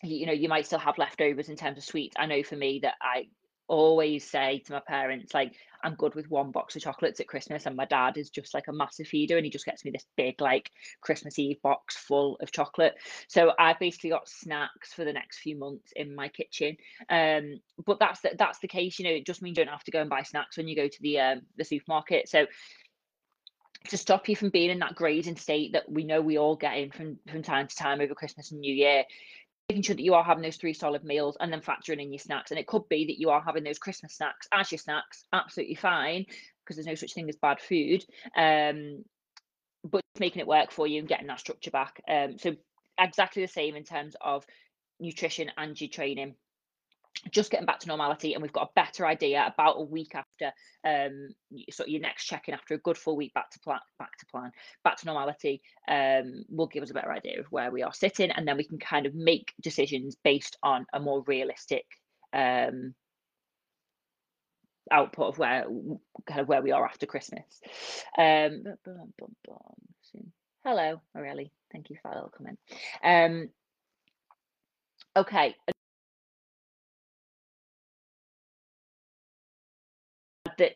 you, 0.04 0.18
you 0.18 0.26
know, 0.26 0.34
you 0.34 0.48
might 0.48 0.66
still 0.66 0.80
have 0.80 0.98
leftovers 0.98 1.50
in 1.50 1.56
terms 1.56 1.78
of 1.78 1.84
sweets. 1.84 2.16
I 2.18 2.26
know 2.28 2.44
for 2.44 2.56
me 2.56 2.80
that 2.84 2.96
I 3.02 3.28
always 3.68 4.30
say 4.30 4.60
to 4.66 4.74
my 4.74 4.80
parents, 4.80 5.34
like, 5.34 5.54
I'm 5.84 5.96
good 5.96 6.16
with 6.16 6.30
one 6.30 6.52
box 6.52 6.76
of 6.76 6.82
chocolates 6.82 7.20
at 7.20 7.28
Christmas, 7.28 7.66
and 7.66 7.76
my 7.76 7.86
dad 7.86 8.18
is 8.18 8.30
just 8.30 8.54
like 8.54 8.68
a 8.68 8.74
massive 8.74 9.08
feeder, 9.08 9.38
and 9.38 9.46
he 9.46 9.52
just 9.52 9.66
gets 9.66 9.86
me 9.86 9.92
this 9.92 10.06
big, 10.16 10.42
like, 10.42 10.72
Christmas 11.02 11.38
Eve 11.38 11.62
box 11.62 11.96
full 11.96 12.38
of 12.42 12.52
chocolate. 12.52 12.96
So 13.28 13.54
I've 13.60 13.80
basically 13.80 14.10
got 14.10 14.28
snacks 14.28 14.94
for 14.94 15.06
the 15.06 15.14
next 15.14 15.40
few 15.40 15.58
months 15.58 15.92
in 15.96 16.16
my 16.16 16.30
kitchen. 16.30 16.78
Um, 17.10 17.60
but 17.86 18.00
that's 18.00 18.22
the, 18.22 18.32
that's 18.38 18.60
the 18.60 18.68
case, 18.68 19.00
you 19.00 19.06
know. 19.06 19.12
It 19.12 19.26
just 19.26 19.42
means 19.42 19.58
you 19.58 19.66
don't 19.66 19.72
have 19.72 19.84
to 19.84 19.92
go 19.92 20.02
and 20.02 20.10
buy 20.10 20.24
snacks 20.24 20.58
when 20.58 20.68
you 20.68 20.76
go 20.76 20.88
to 20.88 21.02
the 21.02 21.20
um, 21.20 21.42
the 21.58 21.64
supermarket. 21.64 22.28
So 22.30 22.48
to 23.90 23.98
stop 23.98 24.28
you 24.28 24.36
from 24.36 24.50
being 24.50 24.70
in 24.70 24.80
that 24.80 24.96
grazing 24.96 25.38
state 25.38 25.74
that 25.74 25.90
we 25.90 26.04
know 26.04 26.20
we 26.20 26.38
all 26.38 26.56
get 26.56 26.78
in 26.78 26.92
from 26.92 27.20
from 27.30 27.44
time 27.44 27.68
to 27.68 27.76
time 27.76 28.02
over 28.02 28.16
Christmas 28.16 28.52
and 28.52 28.60
New 28.60 28.74
Year, 28.74 29.04
making 29.70 29.84
sure 29.84 29.96
that 29.96 30.04
you 30.04 30.14
are 30.14 30.24
having 30.24 30.44
those 30.44 30.56
three 30.56 30.74
solid 30.74 31.04
meals 31.04 31.36
and 31.40 31.52
then 31.52 31.60
factoring 31.60 32.02
in 32.02 32.12
your 32.12 32.20
snacks. 32.20 32.52
And 32.52 32.60
it 32.60 32.68
could 32.68 32.88
be 32.88 33.08
that 33.08 33.20
you 33.20 33.30
are 33.30 33.42
having 33.42 33.64
those 33.64 33.80
Christmas 33.80 34.16
snacks 34.16 34.48
as 34.52 34.72
your 34.72 34.80
snacks, 34.80 35.26
absolutely 35.34 35.76
fine, 35.76 36.26
because 36.64 36.78
there's 36.78 36.88
no 36.88 36.96
such 36.96 37.14
thing 37.14 37.28
as 37.28 37.36
bad 37.36 37.60
food. 37.60 38.06
Um, 38.36 39.04
but 39.84 40.02
making 40.20 40.40
it 40.40 40.48
work 40.48 40.72
for 40.72 40.88
you 40.88 41.00
and 41.00 41.08
getting 41.08 41.28
that 41.28 41.40
structure 41.40 41.72
back. 41.72 42.02
Um, 42.08 42.38
so 42.38 42.56
exactly 42.98 43.42
the 43.42 43.48
same 43.48 43.76
in 43.76 43.84
terms 43.84 44.16
of 44.22 44.46
nutrition 45.00 45.52
and 45.58 45.80
your 45.80 45.90
training 45.90 46.36
just 47.32 47.52
getting 47.52 47.66
back 47.66 47.80
to 47.80 47.88
normality 47.88 48.34
and 48.34 48.42
we've 48.42 48.54
got 48.54 48.70
a 48.70 48.72
better 48.76 49.06
idea 49.06 49.52
about 49.54 49.78
a 49.78 49.84
week 49.84 50.14
after 50.16 50.52
um 50.86 51.30
of 51.80 51.88
your 51.88 52.02
next 52.02 52.26
check-in 52.26 52.54
after 52.54 52.74
a 52.74 52.80
good 52.80 52.98
full 52.98 53.16
week 53.16 53.34
back 53.34 53.50
to 53.52 53.60
plan 53.60 53.80
back 54.00 54.18
to 54.18 54.26
plan 54.28 54.52
back 54.84 54.98
to 54.98 55.06
normality 55.06 55.62
um 55.88 56.44
will 56.50 56.68
give 56.68 56.84
us 56.84 56.92
a 56.92 56.94
better 56.94 57.12
idea 57.12 57.40
of 57.40 57.46
where 57.48 57.72
we 57.72 57.84
are 57.84 57.94
sitting 57.94 58.32
and 58.32 58.48
then 58.48 58.58
we 58.58 58.64
can 58.64 58.80
kind 58.80 59.06
of 59.06 59.16
make 59.16 59.54
decisions 59.62 60.16
based 60.24 60.58
on 60.64 60.86
a 60.94 61.00
more 61.00 61.24
realistic 61.28 61.86
um 62.34 62.94
output 64.92 65.28
of 65.28 65.38
where 65.38 65.66
kind 66.26 66.42
of 66.42 66.48
where 66.48 66.62
we 66.62 66.72
are 66.72 66.86
after 66.86 67.06
christmas. 67.06 67.44
Um 68.18 68.64
hello 70.64 71.02
Morelli. 71.14 71.52
thank 71.72 71.90
you 71.90 71.98
for 72.02 72.10
that 72.10 72.16
little 72.16 72.32
comment. 72.36 72.60
Um 73.04 73.50
okay 75.16 75.56
that 80.58 80.74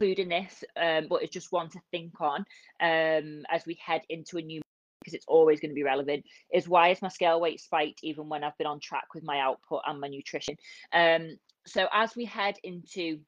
include 0.00 0.18
in 0.18 0.28
this, 0.28 0.64
um, 0.80 1.06
but 1.08 1.22
it's 1.22 1.32
just 1.32 1.52
one 1.52 1.68
to 1.70 1.80
think 1.90 2.20
on 2.20 2.44
um, 2.80 3.44
as 3.50 3.64
we 3.66 3.78
head 3.84 4.02
into 4.08 4.38
a 4.38 4.42
new 4.42 4.60
because 5.00 5.14
it's 5.14 5.26
always 5.28 5.60
going 5.60 5.70
to 5.70 5.74
be 5.74 5.82
relevant 5.82 6.24
is 6.50 6.66
why 6.66 6.88
is 6.88 7.02
my 7.02 7.08
scale 7.08 7.38
weight 7.38 7.60
spiked 7.60 8.00
even 8.02 8.26
when 8.28 8.42
I've 8.42 8.56
been 8.56 8.66
on 8.66 8.80
track 8.80 9.04
with 9.14 9.22
my 9.22 9.38
output 9.38 9.82
and 9.86 10.00
my 10.00 10.08
nutrition. 10.08 10.56
Um, 10.94 11.36
so 11.66 11.86
as 11.92 12.16
we 12.16 12.24
head 12.24 12.56
into 12.62 13.18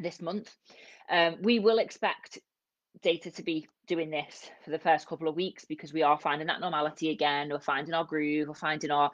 this 0.00 0.20
month, 0.20 0.52
um, 1.08 1.36
we 1.40 1.60
will 1.60 1.78
expect 1.78 2.40
data 3.00 3.30
to 3.30 3.42
be 3.42 3.68
doing 3.86 4.10
this 4.10 4.50
for 4.64 4.70
the 4.70 4.78
first 4.78 5.06
couple 5.06 5.28
of 5.28 5.36
weeks 5.36 5.64
because 5.64 5.92
we 5.92 6.02
are 6.02 6.18
finding 6.18 6.48
that 6.48 6.60
normality 6.60 7.10
again. 7.10 7.48
We're 7.50 7.60
finding 7.60 7.94
our 7.94 8.04
groove. 8.04 8.48
We're 8.48 8.54
finding 8.54 8.90
our 8.90 9.10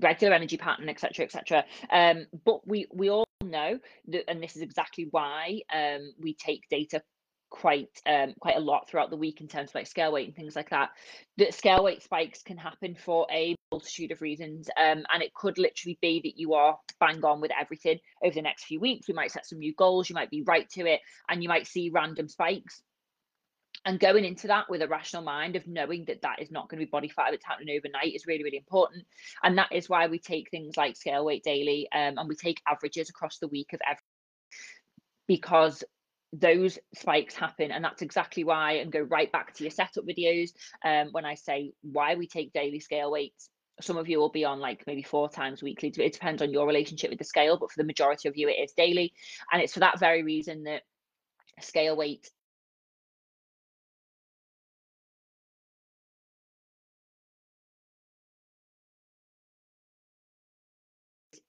regular 0.00 0.34
energy 0.34 0.56
pattern, 0.56 0.88
etc., 0.88 1.24
etc. 1.24 1.64
Um, 1.90 2.26
but 2.44 2.66
we 2.66 2.86
we 2.92 3.10
all 3.10 3.24
know 3.42 3.78
that, 4.08 4.24
and 4.28 4.42
this 4.42 4.56
is 4.56 4.62
exactly 4.62 5.08
why 5.10 5.60
um, 5.72 6.12
we 6.20 6.34
take 6.34 6.68
data 6.70 7.02
quite 7.50 7.88
um, 8.06 8.34
quite 8.40 8.56
a 8.56 8.60
lot 8.60 8.88
throughout 8.88 9.10
the 9.10 9.16
week 9.16 9.40
in 9.40 9.48
terms 9.48 9.70
of 9.70 9.74
like 9.74 9.86
scale 9.86 10.12
weight 10.12 10.26
and 10.26 10.36
things 10.36 10.56
like 10.56 10.70
that. 10.70 10.90
That 11.38 11.54
scale 11.54 11.82
weight 11.82 12.02
spikes 12.02 12.42
can 12.42 12.56
happen 12.56 12.94
for 12.94 13.26
a 13.30 13.54
multitude 13.72 14.12
of 14.12 14.20
reasons, 14.20 14.68
um, 14.76 15.04
and 15.12 15.22
it 15.22 15.34
could 15.34 15.58
literally 15.58 15.98
be 16.00 16.20
that 16.24 16.38
you 16.38 16.54
are 16.54 16.78
bang 17.00 17.24
on 17.24 17.40
with 17.40 17.50
everything 17.58 17.98
over 18.22 18.34
the 18.34 18.42
next 18.42 18.64
few 18.64 18.80
weeks. 18.80 19.08
We 19.08 19.14
might 19.14 19.32
set 19.32 19.46
some 19.46 19.58
new 19.58 19.74
goals. 19.74 20.08
You 20.08 20.14
might 20.14 20.30
be 20.30 20.42
right 20.42 20.68
to 20.70 20.86
it, 20.86 21.00
and 21.28 21.42
you 21.42 21.48
might 21.48 21.66
see 21.66 21.90
random 21.90 22.28
spikes 22.28 22.82
and 23.88 23.98
going 23.98 24.26
into 24.26 24.46
that 24.48 24.68
with 24.68 24.82
a 24.82 24.86
rational 24.86 25.22
mind 25.22 25.56
of 25.56 25.66
knowing 25.66 26.04
that 26.04 26.20
that 26.20 26.42
is 26.42 26.50
not 26.50 26.68
going 26.68 26.78
to 26.78 26.84
be 26.84 26.90
body 26.90 27.08
fat 27.08 27.28
that's 27.30 27.44
happening 27.44 27.74
overnight 27.74 28.14
is 28.14 28.26
really 28.26 28.44
really 28.44 28.58
important 28.58 29.04
and 29.42 29.56
that 29.56 29.72
is 29.72 29.88
why 29.88 30.06
we 30.06 30.18
take 30.18 30.50
things 30.50 30.76
like 30.76 30.94
scale 30.94 31.24
weight 31.24 31.42
daily 31.42 31.88
um, 31.94 32.18
and 32.18 32.28
we 32.28 32.36
take 32.36 32.60
averages 32.68 33.08
across 33.08 33.38
the 33.38 33.48
week 33.48 33.72
of 33.72 33.80
every 33.88 34.02
because 35.26 35.82
those 36.34 36.78
spikes 36.94 37.34
happen 37.34 37.70
and 37.70 37.82
that's 37.82 38.02
exactly 38.02 38.44
why 38.44 38.72
and 38.72 38.92
go 38.92 39.00
right 39.00 39.32
back 39.32 39.54
to 39.54 39.64
your 39.64 39.70
setup 39.70 40.04
videos 40.06 40.50
um, 40.84 41.08
when 41.12 41.24
i 41.24 41.34
say 41.34 41.72
why 41.80 42.14
we 42.14 42.26
take 42.26 42.52
daily 42.52 42.80
scale 42.80 43.10
weights 43.10 43.48
some 43.80 43.96
of 43.96 44.08
you 44.08 44.18
will 44.18 44.28
be 44.28 44.44
on 44.44 44.60
like 44.60 44.82
maybe 44.88 45.04
four 45.04 45.28
times 45.28 45.62
weekly. 45.62 45.88
It 45.88 46.12
depends 46.12 46.42
on 46.42 46.50
your 46.50 46.66
relationship 46.66 47.10
with 47.10 47.20
the 47.20 47.24
scale, 47.24 47.56
but 47.56 47.70
for 47.70 47.80
the 47.80 47.86
majority 47.86 48.28
of 48.28 48.36
you, 48.36 48.48
it 48.48 48.54
is 48.54 48.72
daily. 48.72 49.12
And 49.52 49.62
it's 49.62 49.72
for 49.72 49.78
that 49.78 50.00
very 50.00 50.24
reason 50.24 50.64
that 50.64 50.82
scale 51.60 51.96
weight 51.96 52.28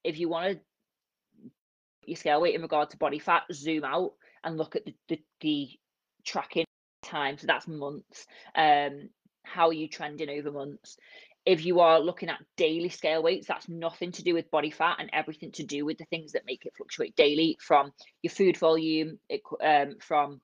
if 0.09 0.19
you 0.19 0.29
want 0.29 0.53
to 0.53 0.59
your 2.05 2.17
scale 2.17 2.41
weight 2.41 2.55
in 2.55 2.61
regard 2.61 2.89
to 2.89 2.97
body 2.97 3.19
fat, 3.19 3.43
zoom 3.53 3.83
out 3.83 4.13
and 4.43 4.57
look 4.57 4.75
at 4.75 4.85
the, 4.85 4.95
the, 5.07 5.21
the 5.41 5.69
tracking 6.25 6.65
time. 7.03 7.37
So 7.37 7.47
that's 7.47 7.67
months. 7.67 8.25
Um, 8.55 9.09
how 9.43 9.67
are 9.67 9.73
you 9.73 9.87
trending 9.87 10.29
over 10.29 10.51
months? 10.51 10.97
If 11.45 11.65
you 11.65 11.79
are 11.79 11.99
looking 11.99 12.29
at 12.29 12.43
daily 12.57 12.89
scale 12.89 13.23
weights, 13.23 13.47
that's 13.47 13.69
nothing 13.69 14.11
to 14.13 14.23
do 14.23 14.33
with 14.33 14.51
body 14.51 14.71
fat 14.71 14.97
and 14.99 15.09
everything 15.13 15.51
to 15.53 15.63
do 15.63 15.85
with 15.85 15.97
the 15.97 16.05
things 16.05 16.33
that 16.33 16.45
make 16.45 16.65
it 16.65 16.73
fluctuate 16.75 17.15
daily 17.15 17.57
from 17.61 17.91
your 18.21 18.31
food 18.31 18.57
volume, 18.57 19.19
it, 19.29 19.41
um, 19.63 19.95
from 19.99 20.41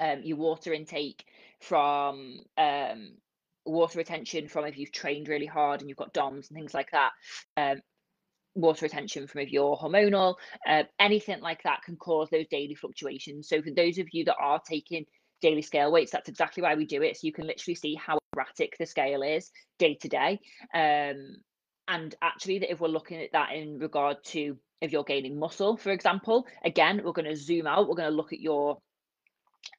um, 0.00 0.20
your 0.22 0.38
water 0.38 0.72
intake, 0.72 1.24
from 1.60 2.40
um, 2.56 3.12
water 3.64 3.98
retention, 3.98 4.48
from 4.48 4.64
if 4.64 4.78
you've 4.78 4.92
trained 4.92 5.28
really 5.28 5.46
hard 5.46 5.80
and 5.80 5.88
you've 5.88 5.98
got 5.98 6.12
DOMs 6.12 6.48
and 6.48 6.56
things 6.56 6.74
like 6.74 6.90
that. 6.92 7.10
Um, 7.56 7.80
water 8.54 8.86
retention 8.86 9.26
from 9.26 9.40
if 9.42 9.50
you're 9.50 9.76
hormonal, 9.76 10.36
uh, 10.68 10.84
anything 10.98 11.40
like 11.40 11.62
that 11.64 11.82
can 11.84 11.96
cause 11.96 12.28
those 12.30 12.46
daily 12.50 12.74
fluctuations. 12.74 13.48
So 13.48 13.62
for 13.62 13.70
those 13.70 13.98
of 13.98 14.08
you 14.12 14.24
that 14.26 14.36
are 14.40 14.60
taking 14.68 15.06
daily 15.40 15.62
scale 15.62 15.92
weights, 15.92 16.12
that's 16.12 16.28
exactly 16.28 16.62
why 16.62 16.74
we 16.74 16.86
do 16.86 17.02
it. 17.02 17.16
So 17.16 17.26
you 17.26 17.32
can 17.32 17.46
literally 17.46 17.74
see 17.74 17.94
how 17.94 18.18
erratic 18.34 18.76
the 18.78 18.86
scale 18.86 19.22
is 19.22 19.50
day 19.78 19.94
to 20.00 20.08
day. 20.08 20.40
Um, 20.74 21.36
and 21.86 22.14
actually, 22.22 22.60
that 22.60 22.72
if 22.72 22.80
we're 22.80 22.88
looking 22.88 23.20
at 23.22 23.32
that 23.32 23.52
in 23.52 23.78
regard 23.78 24.16
to 24.26 24.56
if 24.80 24.92
you're 24.92 25.04
gaining 25.04 25.38
muscle, 25.38 25.76
for 25.76 25.90
example, 25.90 26.46
again, 26.64 27.02
we're 27.04 27.12
going 27.12 27.28
to 27.28 27.36
zoom 27.36 27.66
out. 27.66 27.88
We're 27.88 27.96
going 27.96 28.10
to 28.10 28.16
look 28.16 28.32
at 28.32 28.40
your 28.40 28.78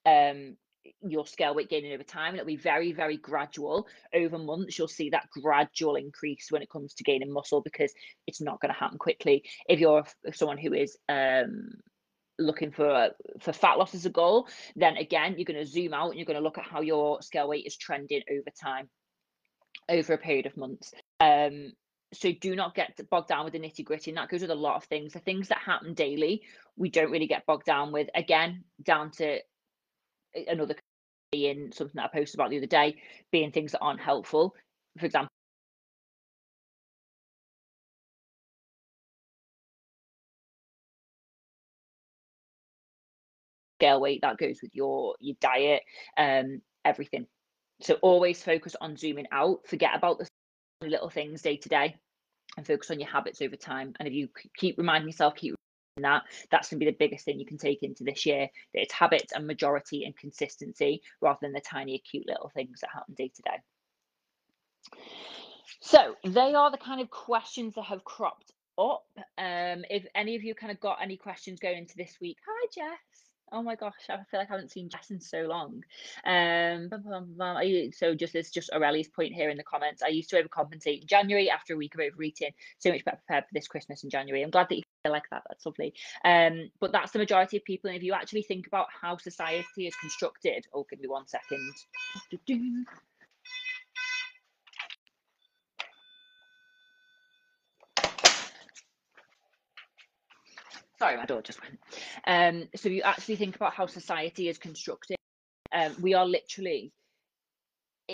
um, 0.06 0.58
your 1.02 1.26
scale 1.26 1.56
weight 1.56 1.70
gaining 1.70 1.94
over 1.94 2.04
time 2.04 2.30
and 2.30 2.38
it'll 2.38 2.48
be 2.48 2.56
very 2.56 2.92
very 2.92 3.18
gradual. 3.18 3.88
Over 4.14 4.38
months 4.38 4.78
you'll 4.78 4.88
see 4.88 5.10
that 5.12 5.30
gradual 5.30 5.96
increase 5.96 6.48
when 6.50 6.62
it 6.62 6.70
comes 6.70 6.94
to 6.96 7.04
gaining 7.04 7.32
muscle 7.32 7.62
because 7.62 7.94
it's 8.28 8.42
not 8.42 8.60
going 8.60 8.74
to 8.74 8.80
happen 8.80 8.98
quickly. 8.98 9.44
If 9.68 9.80
you're 9.80 10.06
someone 10.34 10.58
who 10.58 10.74
is 10.74 10.98
um 11.10 11.72
looking 12.38 12.72
for 12.72 13.12
for 13.40 13.54
fat 13.54 13.78
loss 13.78 13.96
as 13.96 14.06
a 14.06 14.10
goal 14.10 14.48
then 14.76 14.98
again 14.98 15.36
you're 15.38 15.46
going 15.46 15.60
to 15.60 15.66
zoom 15.66 15.94
out 15.94 16.10
and 16.10 16.18
you're 16.18 16.26
going 16.26 16.38
to 16.38 16.44
look 16.44 16.58
at 16.58 16.66
how 16.66 16.82
your 16.82 17.22
scale 17.22 17.48
weight 17.48 17.66
is 17.66 17.78
trending 17.78 18.22
over 18.30 18.50
time 18.62 18.90
over 19.88 20.14
a 20.14 20.18
period 20.18 20.46
of 20.46 20.58
months. 20.58 20.94
Um 21.20 21.72
so 22.14 22.32
do 22.32 22.56
not 22.56 22.76
get 22.76 23.00
bogged 23.10 23.28
down 23.28 23.44
with 23.44 23.54
the 23.54 23.60
nitty 23.60 23.84
gritty 23.84 24.12
and 24.12 24.18
that 24.18 24.30
goes 24.30 24.42
with 24.42 24.52
a 24.52 24.56
lot 24.56 24.76
of 24.76 24.84
things. 24.86 25.14
The 25.14 25.20
things 25.20 25.50
that 25.50 25.60
happen 25.60 25.94
daily 25.94 26.44
we 26.78 26.90
don't 26.90 27.12
really 27.12 27.28
get 27.28 27.46
bogged 27.46 27.66
down 27.66 27.92
with. 27.92 28.10
Again 28.14 28.64
down 28.84 29.12
to 29.12 29.40
another 30.48 30.76
being 31.32 31.72
something 31.74 31.94
that 31.96 32.12
I 32.14 32.18
posted 32.20 32.40
about 32.40 32.50
the 32.52 32.58
other 32.58 32.68
day, 32.68 33.02
being 33.32 33.52
things 33.52 33.74
that 33.74 33.80
aren't 33.80 34.02
helpful. 34.02 34.56
For 35.00 35.06
example, 35.06 35.30
scale 43.80 44.00
weight 44.00 44.22
that 44.22 44.38
goes 44.38 44.60
with 44.62 44.72
your 44.74 45.16
your 45.20 45.36
diet, 45.42 45.84
um, 46.18 46.62
everything. 46.84 47.28
So 47.82 47.96
always 47.96 48.42
focus 48.42 48.76
on 48.80 48.98
zooming 48.98 49.28
out. 49.32 49.60
Forget 49.68 49.92
about 49.96 50.20
the 50.20 50.28
little 50.88 51.10
things 51.10 51.42
day 51.42 51.58
to 51.58 51.70
day, 51.70 51.96
and 52.58 52.68
focus 52.68 52.92
on 52.92 53.00
your 53.00 53.10
habits 53.10 53.42
over 53.42 53.56
time. 53.56 53.94
And 54.00 54.08
if 54.08 54.14
you 54.14 54.30
keep 54.58 54.78
reminding 54.78 55.10
yourself, 55.10 55.36
keep 55.36 55.56
that 56.04 56.24
that's 56.52 56.70
going 56.70 56.80
to 56.80 56.86
be 56.86 56.92
the 56.92 56.98
biggest 56.98 57.26
thing 57.26 57.40
you 57.40 57.46
can 57.46 57.58
take 57.58 57.84
into 57.84 58.04
this 58.04 58.26
year 58.26 58.50
that 58.74 58.82
it's 58.82 58.94
habits 58.94 59.34
and 59.34 59.48
majority 59.48 60.04
and 60.04 60.16
consistency 60.18 61.02
rather 61.22 61.40
than 61.42 61.54
the 61.54 61.62
tiny 61.62 61.96
acute 61.96 62.28
little 62.28 62.52
things 62.54 62.82
that 62.82 62.90
happen 62.94 63.14
day 63.16 63.32
to 63.34 63.42
day 63.44 65.00
so 65.80 66.16
they 66.26 66.54
are 66.54 66.72
the 66.72 66.78
kind 66.78 67.02
of 67.02 67.10
questions 67.10 67.74
that 67.76 67.84
have 67.84 68.04
cropped 68.04 68.52
up 68.78 69.06
um 69.38 69.86
if 69.90 70.06
any 70.16 70.36
of 70.36 70.44
you 70.44 70.54
kind 70.54 70.72
of 70.72 70.80
got 70.80 70.98
any 71.02 71.16
questions 71.16 71.60
going 71.60 71.78
into 71.78 71.96
this 71.96 72.18
week 72.20 72.38
hi 72.46 72.68
jess 72.74 73.26
Oh 73.52 73.62
my 73.62 73.76
gosh, 73.76 73.94
I 74.10 74.18
feel 74.30 74.40
like 74.40 74.50
I 74.50 74.54
haven't 74.54 74.72
seen 74.72 74.90
Jess 74.90 75.12
in 75.12 75.22
so 75.22 75.44
long. 75.44 75.84
Um, 76.26 76.90
so 77.94 78.16
just 78.16 78.36
as 78.36 78.50
just 78.50 78.72
Aurelia's 78.72 79.08
point 79.08 79.34
here 79.34 79.50
in 79.50 79.58
the 79.58 79.64
comments, 79.64 80.02
I 80.02 80.08
used 80.08 80.32
to 80.32 80.42
overcompensate 80.42 81.02
in 81.02 81.08
January 81.08 81.50
after 81.50 81.76
a 81.76 81.78
week 81.78 81.94
of 81.94 82.02
overeating. 82.02 82.52
So 82.80 82.92
much 82.92 83.06
better 83.06 83.18
prepared 83.18 83.44
for 83.44 83.54
this 83.54 83.68
Christmas 83.68 84.04
in 84.04 84.10
January. 84.10 84.42
I'm 84.42 84.50
glad 84.50 84.68
that 84.70 84.78
you 84.78 84.84
like 85.10 85.30
that. 85.32 85.44
That's 85.48 85.66
lovely. 85.66 85.94
Um, 86.24 86.70
but 86.80 86.92
that's 86.92 87.12
the 87.12 87.20
majority 87.20 87.58
of 87.58 87.66
people. 87.66 87.90
And 87.90 87.98
if 87.98 88.04
you 88.04 88.14
actually 88.14 88.44
think 88.44 88.68
about 88.68 88.88
how 89.02 89.18
society 89.18 89.88
is 89.88 89.96
constructed, 89.96 90.66
oh, 90.74 90.86
give 90.90 91.00
me 91.00 91.08
one 91.08 91.28
second. 91.28 91.74
sorry, 100.98 101.18
my 101.18 101.26
door 101.26 101.42
just 101.42 101.62
went. 101.62 101.80
Um, 102.26 102.68
so 102.76 102.90
you 102.90 103.02
actually 103.04 103.36
think 103.36 103.56
about 103.56 103.74
how 103.74 103.86
society 103.86 104.50
is 104.50 104.58
constructed. 104.58 105.18
Um, 105.72 105.96
we 106.02 106.14
are 106.14 106.26
literally 106.26 106.94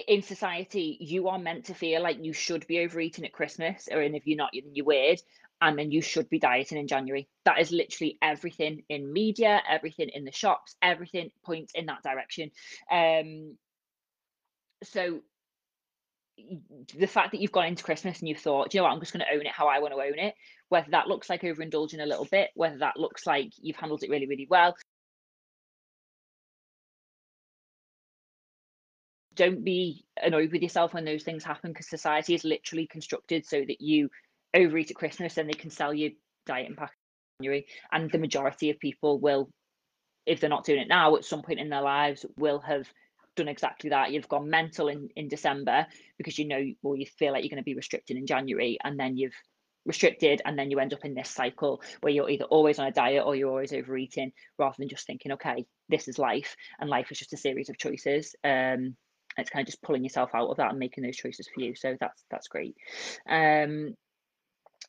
in 0.07 0.21
society. 0.21 0.97
You 0.99 1.27
are 1.29 1.39
meant 1.39 1.65
to 1.65 1.73
feel 1.73 2.01
like 2.01 2.23
you 2.23 2.33
should 2.33 2.65
be 2.67 2.79
overeating 2.79 3.25
at 3.25 3.33
Christmas, 3.33 3.87
or 3.91 4.01
and 4.01 4.15
if 4.15 4.25
you're 4.25 4.37
not, 4.37 4.51
then 4.53 4.71
you're 4.73 4.85
weird. 4.85 5.21
And 5.61 5.77
then 5.77 5.91
you 5.91 6.01
should 6.01 6.27
be 6.27 6.39
dieting 6.39 6.79
in 6.79 6.87
January. 6.87 7.29
That 7.45 7.59
is 7.59 7.71
literally 7.71 8.17
everything 8.21 8.83
in 8.89 9.13
media, 9.13 9.61
everything 9.69 10.09
in 10.09 10.25
the 10.25 10.31
shops, 10.31 10.75
everything 10.81 11.29
points 11.45 11.73
in 11.75 11.85
that 11.85 12.01
direction. 12.01 12.49
Um, 12.91 13.57
so 14.83 15.21
the 16.97 17.07
fact 17.07 17.31
that 17.31 17.41
you've 17.41 17.51
gone 17.51 17.67
into 17.67 17.83
Christmas 17.83 18.19
and 18.19 18.29
you've 18.29 18.39
thought, 18.39 18.73
you 18.73 18.79
know 18.79 18.85
what, 18.85 18.91
I'm 18.93 18.99
just 18.99 19.13
going 19.13 19.25
to 19.25 19.33
own 19.33 19.45
it 19.45 19.51
how 19.51 19.67
I 19.67 19.79
want 19.79 19.93
to 19.93 20.01
own 20.01 20.17
it, 20.17 20.35
whether 20.69 20.89
that 20.91 21.07
looks 21.07 21.29
like 21.29 21.41
overindulging 21.41 22.01
a 22.01 22.05
little 22.05 22.25
bit, 22.25 22.49
whether 22.55 22.79
that 22.79 22.97
looks 22.97 23.25
like 23.25 23.51
you've 23.61 23.75
handled 23.75 24.03
it 24.03 24.09
really, 24.09 24.27
really 24.27 24.47
well. 24.49 24.75
Don't 29.35 29.63
be 29.63 30.03
annoyed 30.21 30.51
with 30.51 30.61
yourself 30.61 30.93
when 30.93 31.05
those 31.05 31.23
things 31.23 31.43
happen 31.43 31.71
because 31.71 31.87
society 31.89 32.33
is 32.33 32.43
literally 32.43 32.87
constructed 32.87 33.45
so 33.45 33.59
that 33.59 33.79
you 33.79 34.09
overeat 34.53 34.91
at 34.91 34.97
Christmas 34.97 35.37
and 35.37 35.49
they 35.49 35.53
can 35.53 35.69
sell 35.69 35.93
you 35.93 36.11
diet 36.45 36.67
and 36.67 36.77
pack 36.77 36.91
January. 37.39 37.65
And 37.91 38.11
the 38.11 38.17
majority 38.17 38.69
of 38.69 38.79
people 38.79 39.19
will, 39.19 39.49
if 40.25 40.39
they're 40.39 40.49
not 40.49 40.65
doing 40.65 40.81
it 40.81 40.87
now, 40.87 41.15
at 41.15 41.25
some 41.25 41.41
point 41.41 41.59
in 41.59 41.69
their 41.69 41.81
lives, 41.81 42.25
will 42.37 42.59
have 42.59 42.87
done 43.35 43.47
exactly 43.47 43.89
that. 43.89 44.11
You've 44.11 44.27
gone 44.27 44.49
mental 44.49 44.87
in, 44.87 45.09
in 45.15 45.27
December 45.27 45.87
because 46.17 46.37
you 46.37 46.47
know, 46.47 46.63
or 46.83 46.95
you 46.95 47.05
feel 47.05 47.31
like 47.31 47.43
you're 47.43 47.49
going 47.49 47.57
to 47.57 47.63
be 47.63 47.75
restricted 47.75 48.17
in 48.17 48.27
January, 48.27 48.77
and 48.83 48.99
then 48.99 49.17
you've 49.17 49.35
restricted, 49.85 50.41
and 50.45 50.59
then 50.59 50.69
you 50.69 50.79
end 50.79 50.93
up 50.93 51.05
in 51.05 51.15
this 51.15 51.29
cycle 51.29 51.81
where 52.01 52.13
you're 52.13 52.29
either 52.29 52.45
always 52.45 52.77
on 52.77 52.87
a 52.87 52.91
diet 52.91 53.23
or 53.25 53.35
you're 53.35 53.49
always 53.49 53.73
overeating, 53.73 54.31
rather 54.59 54.75
than 54.77 54.89
just 54.89 55.07
thinking, 55.07 55.31
okay, 55.31 55.65
this 55.89 56.07
is 56.07 56.19
life, 56.19 56.55
and 56.79 56.89
life 56.89 57.11
is 57.11 57.19
just 57.19 57.33
a 57.33 57.37
series 57.37 57.69
of 57.69 57.77
choices. 57.77 58.35
Um, 58.43 58.95
it's 59.37 59.49
kind 59.49 59.63
of 59.63 59.67
just 59.67 59.81
pulling 59.81 60.03
yourself 60.03 60.31
out 60.35 60.49
of 60.49 60.57
that 60.57 60.71
and 60.71 60.79
making 60.79 61.03
those 61.03 61.15
choices 61.15 61.47
for 61.47 61.61
you. 61.61 61.73
So 61.75 61.95
that's 61.99 62.23
that's 62.29 62.47
great. 62.47 62.75
Um, 63.27 63.95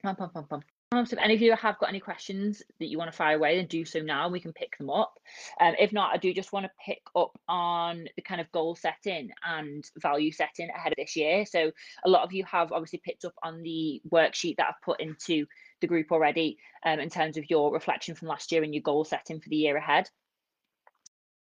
pum, 0.02 0.16
pum, 0.16 0.46
pum, 0.48 0.62
um, 0.92 1.06
so 1.06 1.16
if 1.16 1.22
any 1.22 1.34
of 1.34 1.40
you 1.40 1.56
have 1.56 1.78
got 1.78 1.88
any 1.88 2.00
questions 2.00 2.62
that 2.78 2.86
you 2.86 2.98
want 2.98 3.10
to 3.10 3.16
fire 3.16 3.36
away, 3.36 3.56
then 3.56 3.66
do 3.66 3.84
so 3.84 4.00
now 4.00 4.24
and 4.24 4.32
we 4.32 4.40
can 4.40 4.52
pick 4.52 4.76
them 4.76 4.90
up. 4.90 5.14
Um, 5.60 5.74
if 5.78 5.92
not, 5.92 6.12
I 6.12 6.18
do 6.18 6.34
just 6.34 6.52
want 6.52 6.66
to 6.66 6.70
pick 6.84 7.00
up 7.16 7.30
on 7.48 8.06
the 8.16 8.22
kind 8.22 8.40
of 8.40 8.52
goal 8.52 8.76
setting 8.76 9.30
and 9.44 9.84
value 9.98 10.32
setting 10.32 10.68
ahead 10.68 10.92
of 10.92 10.96
this 10.98 11.16
year. 11.16 11.46
So 11.46 11.70
a 12.04 12.10
lot 12.10 12.24
of 12.24 12.32
you 12.32 12.44
have 12.44 12.72
obviously 12.72 13.00
picked 13.04 13.24
up 13.24 13.34
on 13.42 13.62
the 13.62 14.02
worksheet 14.12 14.56
that 14.56 14.66
I've 14.68 14.82
put 14.84 15.00
into 15.00 15.46
the 15.80 15.86
group 15.86 16.12
already 16.12 16.58
um, 16.84 17.00
in 17.00 17.08
terms 17.08 17.38
of 17.38 17.48
your 17.48 17.72
reflection 17.72 18.14
from 18.14 18.28
last 18.28 18.52
year 18.52 18.62
and 18.62 18.74
your 18.74 18.82
goal 18.82 19.04
setting 19.04 19.40
for 19.40 19.48
the 19.48 19.56
year 19.56 19.76
ahead 19.76 20.08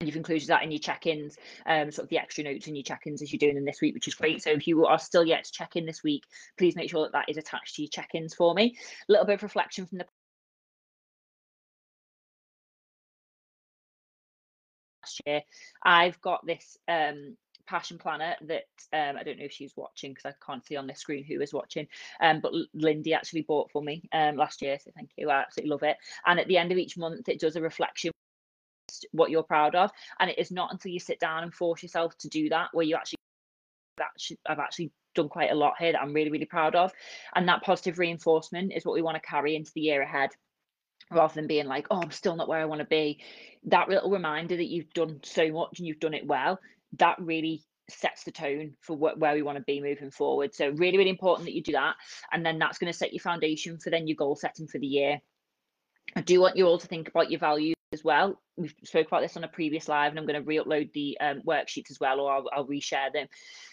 you've 0.05 0.15
included 0.15 0.47
that 0.47 0.63
in 0.63 0.71
your 0.71 0.79
check-ins, 0.79 1.37
um, 1.65 1.91
sort 1.91 2.05
of 2.05 2.09
the 2.09 2.17
extra 2.17 2.43
notes 2.43 2.67
in 2.67 2.75
your 2.75 2.83
check-ins 2.83 3.21
as 3.21 3.33
you're 3.33 3.37
doing 3.37 3.55
them 3.55 3.65
this 3.65 3.81
week, 3.81 3.93
which 3.93 4.07
is 4.07 4.15
great. 4.15 4.41
So 4.41 4.51
if 4.51 4.65
you 4.65 4.85
are 4.85 4.97
still 4.97 5.25
yet 5.25 5.43
to 5.43 5.51
check 5.51 5.75
in 5.75 5.85
this 5.85 6.03
week, 6.03 6.23
please 6.57 6.75
make 6.75 6.89
sure 6.89 7.03
that 7.03 7.11
that 7.11 7.29
is 7.29 7.37
attached 7.37 7.75
to 7.75 7.81
your 7.81 7.89
check-ins 7.89 8.33
for 8.33 8.53
me. 8.53 8.77
A 9.09 9.11
little 9.11 9.25
bit 9.25 9.35
of 9.35 9.43
reflection 9.43 9.85
from 9.85 9.97
the 9.97 10.05
last 15.03 15.21
year. 15.25 15.41
I've 15.83 16.21
got 16.21 16.45
this 16.45 16.77
um, 16.87 17.35
passion 17.67 17.97
planner 17.97 18.35
that 18.43 18.63
um, 18.93 19.17
I 19.17 19.23
don't 19.23 19.37
know 19.37 19.45
if 19.45 19.51
she's 19.51 19.75
watching 19.75 20.13
because 20.13 20.31
I 20.31 20.45
can't 20.45 20.65
see 20.65 20.77
on 20.77 20.87
the 20.87 20.95
screen 20.95 21.25
who 21.25 21.41
is 21.41 21.53
watching. 21.53 21.89
Um, 22.21 22.39
but 22.39 22.53
Lindy 22.73 23.13
actually 23.13 23.41
bought 23.41 23.69
for 23.71 23.81
me 23.81 24.07
um, 24.13 24.37
last 24.37 24.61
year, 24.61 24.77
so 24.81 24.91
thank 24.95 25.09
you. 25.17 25.29
I 25.29 25.41
absolutely 25.41 25.71
love 25.71 25.83
it. 25.83 25.97
And 26.25 26.39
at 26.39 26.47
the 26.47 26.57
end 26.57 26.71
of 26.71 26.77
each 26.77 26.97
month, 26.97 27.27
it 27.27 27.41
does 27.41 27.57
a 27.57 27.61
reflection 27.61 28.11
what 29.11 29.29
you're 29.29 29.43
proud 29.43 29.75
of. 29.75 29.91
And 30.19 30.29
it 30.29 30.39
is 30.39 30.51
not 30.51 30.71
until 30.71 30.91
you 30.91 30.99
sit 30.99 31.19
down 31.19 31.43
and 31.43 31.53
force 31.53 31.83
yourself 31.83 32.17
to 32.19 32.29
do 32.29 32.49
that 32.49 32.69
where 32.73 32.85
you 32.85 32.95
actually 32.95 33.17
that 33.97 34.37
I've 34.47 34.59
actually 34.59 34.91
done 35.15 35.29
quite 35.29 35.51
a 35.51 35.55
lot 35.55 35.73
here 35.77 35.91
that 35.91 36.01
I'm 36.01 36.13
really, 36.13 36.31
really 36.31 36.45
proud 36.45 36.75
of. 36.75 36.91
And 37.35 37.47
that 37.47 37.63
positive 37.63 37.99
reinforcement 37.99 38.73
is 38.75 38.85
what 38.85 38.95
we 38.95 39.01
want 39.01 39.15
to 39.15 39.29
carry 39.29 39.55
into 39.55 39.71
the 39.75 39.81
year 39.81 40.01
ahead 40.01 40.29
rather 41.11 41.33
than 41.33 41.47
being 41.47 41.67
like, 41.67 41.87
oh, 41.91 42.01
I'm 42.01 42.11
still 42.11 42.35
not 42.35 42.47
where 42.47 42.59
I 42.59 42.65
want 42.65 42.79
to 42.79 42.85
be. 42.85 43.19
That 43.65 43.89
little 43.89 44.09
reminder 44.09 44.55
that 44.55 44.69
you've 44.69 44.93
done 44.93 45.19
so 45.23 45.51
much 45.51 45.79
and 45.79 45.87
you've 45.87 45.99
done 45.99 46.13
it 46.13 46.27
well, 46.27 46.59
that 46.97 47.17
really 47.19 47.63
sets 47.89 48.23
the 48.23 48.31
tone 48.31 48.73
for 48.81 48.95
what, 48.95 49.17
where 49.17 49.33
we 49.33 49.41
want 49.41 49.57
to 49.57 49.63
be 49.63 49.81
moving 49.81 50.11
forward. 50.11 50.53
So 50.53 50.69
really, 50.69 50.97
really 50.97 51.09
important 51.09 51.45
that 51.45 51.55
you 51.55 51.63
do 51.63 51.71
that. 51.73 51.95
And 52.31 52.45
then 52.45 52.59
that's 52.59 52.77
going 52.77 52.91
to 52.91 52.97
set 52.97 53.13
your 53.13 53.21
foundation 53.21 53.79
for 53.79 53.89
then 53.89 54.07
your 54.07 54.15
goal 54.15 54.35
setting 54.35 54.67
for 54.67 54.77
the 54.77 54.87
year. 54.87 55.19
I 56.15 56.21
do 56.21 56.39
want 56.39 56.57
you 56.57 56.67
all 56.67 56.77
to 56.77 56.87
think 56.87 57.07
about 57.07 57.31
your 57.31 57.39
values 57.39 57.75
as 57.91 58.03
well. 58.03 58.39
We've 58.55 58.73
spoke 58.83 59.07
about 59.07 59.21
this 59.21 59.37
on 59.37 59.43
a 59.43 59.47
previous 59.47 59.87
live, 59.87 60.11
and 60.11 60.19
I'm 60.19 60.25
going 60.25 60.39
to 60.39 60.45
re-upload 60.45 60.91
the 60.93 61.17
um, 61.19 61.41
worksheets 61.41 61.91
as 61.91 61.99
well, 61.99 62.19
or 62.19 62.31
I'll, 62.31 62.49
I'll 62.53 62.67
reshare 62.67 63.11
them. 63.11 63.27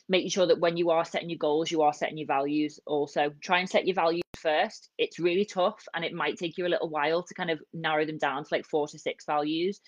Making 0.09 0.31
sure 0.31 0.47
that 0.47 0.61
when 0.61 0.77
you 0.77 0.91
are 0.91 1.05
setting 1.05 1.29
your 1.29 1.39
goals, 1.39 1.71
you 1.71 1.83
are 1.83 1.93
setting 1.93 2.17
your 2.17 2.27
values. 2.27 2.81
Also, 2.87 3.33
try 3.43 3.59
and 3.59 3.69
set 3.69 3.87
your 3.87 3.95
values 3.95 4.23
first. 4.39 4.89
It's 4.97 5.19
really 5.19 5.45
tough, 5.45 5.87
and 5.95 6.05
it 6.05 6.15
might 6.15 6.39
take 6.39 6.57
you 6.57 6.67
a 6.67 6.69
little 6.69 6.89
while 6.89 7.23
to 7.25 7.35
kind 7.35 7.51
of 7.51 7.61
narrow 7.75 8.07
them 8.07 8.19
down 8.19 8.45
to 8.45 8.49
like 8.53 8.65
four 8.65 8.89
to 8.89 8.99
six 8.99 9.27
values. 9.27 9.81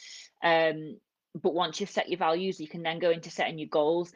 Um, 0.43 0.99
but 1.41 1.55
once 1.55 1.81
you've 1.81 1.91
set 1.91 2.09
your 2.09 2.19
values, 2.19 2.61
you 2.61 2.69
can 2.69 2.83
then 2.83 2.99
go 2.99 3.11
into 3.11 3.31
setting 3.31 3.59
your 3.59 3.69
goals. 3.69 4.13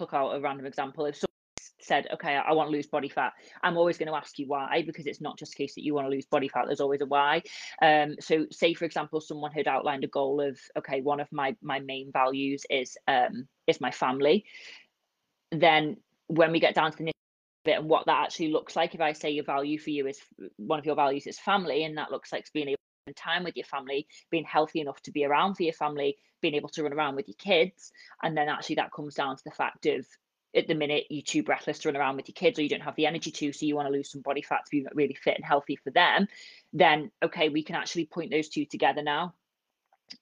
Pluck 0.00 0.14
out 0.14 0.34
a 0.34 0.40
random 0.40 0.64
example. 0.64 1.04
If 1.04 1.16
someone 1.16 1.28
said, 1.78 2.08
okay, 2.14 2.34
I 2.34 2.52
want 2.52 2.68
to 2.68 2.72
lose 2.72 2.86
body 2.86 3.10
fat, 3.10 3.34
I'm 3.62 3.76
always 3.76 3.98
going 3.98 4.08
to 4.08 4.16
ask 4.16 4.38
you 4.38 4.46
why, 4.46 4.82
because 4.86 5.04
it's 5.04 5.20
not 5.20 5.38
just 5.38 5.52
a 5.52 5.56
case 5.56 5.74
that 5.74 5.84
you 5.84 5.92
want 5.92 6.06
to 6.06 6.10
lose 6.10 6.24
body 6.24 6.48
fat, 6.48 6.64
there's 6.64 6.80
always 6.80 7.02
a 7.02 7.06
why. 7.06 7.42
Um, 7.82 8.16
so 8.18 8.46
say 8.50 8.72
for 8.72 8.86
example, 8.86 9.20
someone 9.20 9.52
had 9.52 9.68
outlined 9.68 10.04
a 10.04 10.08
goal 10.08 10.40
of, 10.40 10.58
okay, 10.78 11.02
one 11.02 11.20
of 11.20 11.28
my 11.30 11.54
my 11.60 11.80
main 11.80 12.10
values 12.12 12.64
is 12.70 12.96
um 13.08 13.46
is 13.66 13.78
my 13.78 13.90
family. 13.90 14.46
Then 15.52 15.98
when 16.28 16.50
we 16.50 16.60
get 16.60 16.74
down 16.74 16.92
to 16.92 16.96
the 16.96 17.12
bit 17.66 17.76
and 17.76 17.90
what 17.90 18.06
that 18.06 18.24
actually 18.24 18.52
looks 18.52 18.76
like, 18.76 18.94
if 18.94 19.02
I 19.02 19.12
say 19.12 19.32
your 19.32 19.44
value 19.44 19.78
for 19.78 19.90
you 19.90 20.06
is 20.06 20.18
one 20.56 20.78
of 20.78 20.86
your 20.86 20.96
values 20.96 21.26
is 21.26 21.38
family, 21.38 21.84
and 21.84 21.98
that 21.98 22.10
looks 22.10 22.32
like 22.32 22.46
being 22.54 22.68
able 22.68 22.79
time 23.14 23.44
with 23.44 23.56
your 23.56 23.64
family, 23.64 24.06
being 24.30 24.44
healthy 24.44 24.80
enough 24.80 25.00
to 25.02 25.12
be 25.12 25.24
around 25.24 25.54
for 25.54 25.62
your 25.62 25.72
family, 25.72 26.16
being 26.40 26.54
able 26.54 26.68
to 26.70 26.82
run 26.82 26.92
around 26.92 27.16
with 27.16 27.28
your 27.28 27.36
kids, 27.38 27.92
and 28.22 28.36
then 28.36 28.48
actually 28.48 28.76
that 28.76 28.92
comes 28.92 29.14
down 29.14 29.36
to 29.36 29.44
the 29.44 29.50
fact 29.50 29.86
of 29.86 30.06
at 30.54 30.66
the 30.66 30.74
minute 30.74 31.04
you're 31.10 31.22
too 31.22 31.42
breathless 31.42 31.78
to 31.78 31.88
run 31.88 31.96
around 31.96 32.16
with 32.16 32.28
your 32.28 32.34
kids 32.34 32.58
or 32.58 32.62
you 32.62 32.68
don't 32.68 32.82
have 32.82 32.96
the 32.96 33.06
energy 33.06 33.30
to 33.30 33.52
so 33.52 33.64
you 33.64 33.76
want 33.76 33.86
to 33.86 33.92
lose 33.92 34.10
some 34.10 34.20
body 34.20 34.42
fat 34.42 34.64
to 34.64 34.70
be 34.70 34.86
really 34.94 35.14
fit 35.14 35.36
and 35.36 35.44
healthy 35.44 35.76
for 35.76 35.90
them 35.90 36.26
then 36.72 37.10
okay 37.22 37.48
we 37.48 37.62
can 37.62 37.76
actually 37.76 38.04
point 38.04 38.30
those 38.30 38.48
two 38.48 38.64
together 38.64 39.02
now. 39.02 39.34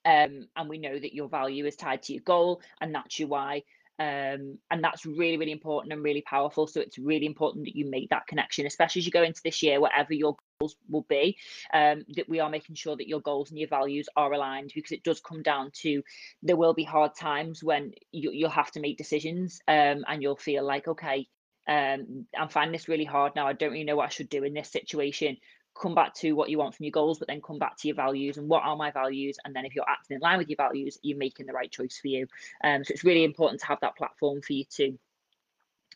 Um, 0.04 0.48
and 0.54 0.68
we 0.68 0.76
know 0.76 0.98
that 0.98 1.14
your 1.14 1.28
value 1.28 1.64
is 1.64 1.74
tied 1.74 2.02
to 2.04 2.12
your 2.12 2.22
goal 2.22 2.60
and 2.78 2.94
that's 2.94 3.18
your 3.18 3.28
why 3.28 3.62
um, 3.98 4.58
and 4.70 4.82
that's 4.82 5.04
really 5.04 5.36
really 5.36 5.52
important 5.52 5.92
and 5.92 6.02
really 6.02 6.22
powerful 6.22 6.66
so 6.66 6.80
it's 6.80 6.98
really 6.98 7.26
important 7.26 7.64
that 7.64 7.76
you 7.76 7.88
make 7.88 8.08
that 8.10 8.26
connection 8.26 8.66
especially 8.66 9.00
as 9.00 9.06
you 9.06 9.12
go 9.12 9.22
into 9.22 9.40
this 9.42 9.62
year 9.62 9.80
whatever 9.80 10.12
your 10.12 10.36
goals 10.60 10.76
will 10.88 11.06
be 11.08 11.36
um, 11.72 12.04
that 12.16 12.28
we 12.28 12.40
are 12.40 12.50
making 12.50 12.74
sure 12.74 12.96
that 12.96 13.08
your 13.08 13.20
goals 13.20 13.50
and 13.50 13.58
your 13.58 13.68
values 13.68 14.08
are 14.16 14.32
aligned 14.32 14.72
because 14.74 14.92
it 14.92 15.04
does 15.04 15.20
come 15.20 15.42
down 15.42 15.70
to 15.72 16.02
there 16.42 16.56
will 16.56 16.74
be 16.74 16.84
hard 16.84 17.14
times 17.14 17.62
when 17.62 17.92
you, 18.12 18.30
you'll 18.32 18.50
have 18.50 18.70
to 18.70 18.80
make 18.80 18.98
decisions 18.98 19.60
um, 19.68 20.04
and 20.08 20.22
you'll 20.22 20.36
feel 20.36 20.64
like 20.64 20.88
okay 20.88 21.26
um, 21.68 22.24
I'm 22.36 22.48
finding 22.48 22.72
this 22.72 22.88
really 22.88 23.04
hard 23.04 23.34
now. 23.36 23.46
I 23.46 23.52
don't 23.52 23.72
really 23.72 23.84
know 23.84 23.96
what 23.96 24.06
I 24.06 24.08
should 24.08 24.30
do 24.30 24.42
in 24.42 24.54
this 24.54 24.70
situation 24.70 25.36
come 25.80 25.94
back 25.94 26.14
to 26.14 26.32
what 26.32 26.50
you 26.50 26.58
want 26.58 26.74
from 26.74 26.84
your 26.84 26.92
goals, 26.92 27.18
but 27.18 27.28
then 27.28 27.40
come 27.40 27.58
back 27.58 27.76
to 27.78 27.88
your 27.88 27.94
values 27.94 28.36
and 28.36 28.48
what 28.48 28.64
are 28.64 28.76
my 28.76 28.90
values. 28.90 29.38
And 29.44 29.54
then 29.54 29.64
if 29.64 29.74
you're 29.74 29.88
acting 29.88 30.16
in 30.16 30.20
line 30.20 30.38
with 30.38 30.48
your 30.48 30.56
values, 30.56 30.98
you're 31.02 31.18
making 31.18 31.46
the 31.46 31.52
right 31.52 31.70
choice 31.70 31.98
for 32.00 32.08
you. 32.08 32.26
Um, 32.62 32.84
so 32.84 32.92
it's 32.92 33.04
really 33.04 33.24
important 33.24 33.60
to 33.60 33.66
have 33.66 33.80
that 33.80 33.96
platform 33.96 34.42
for 34.42 34.52
you 34.52 34.64
to 34.76 34.98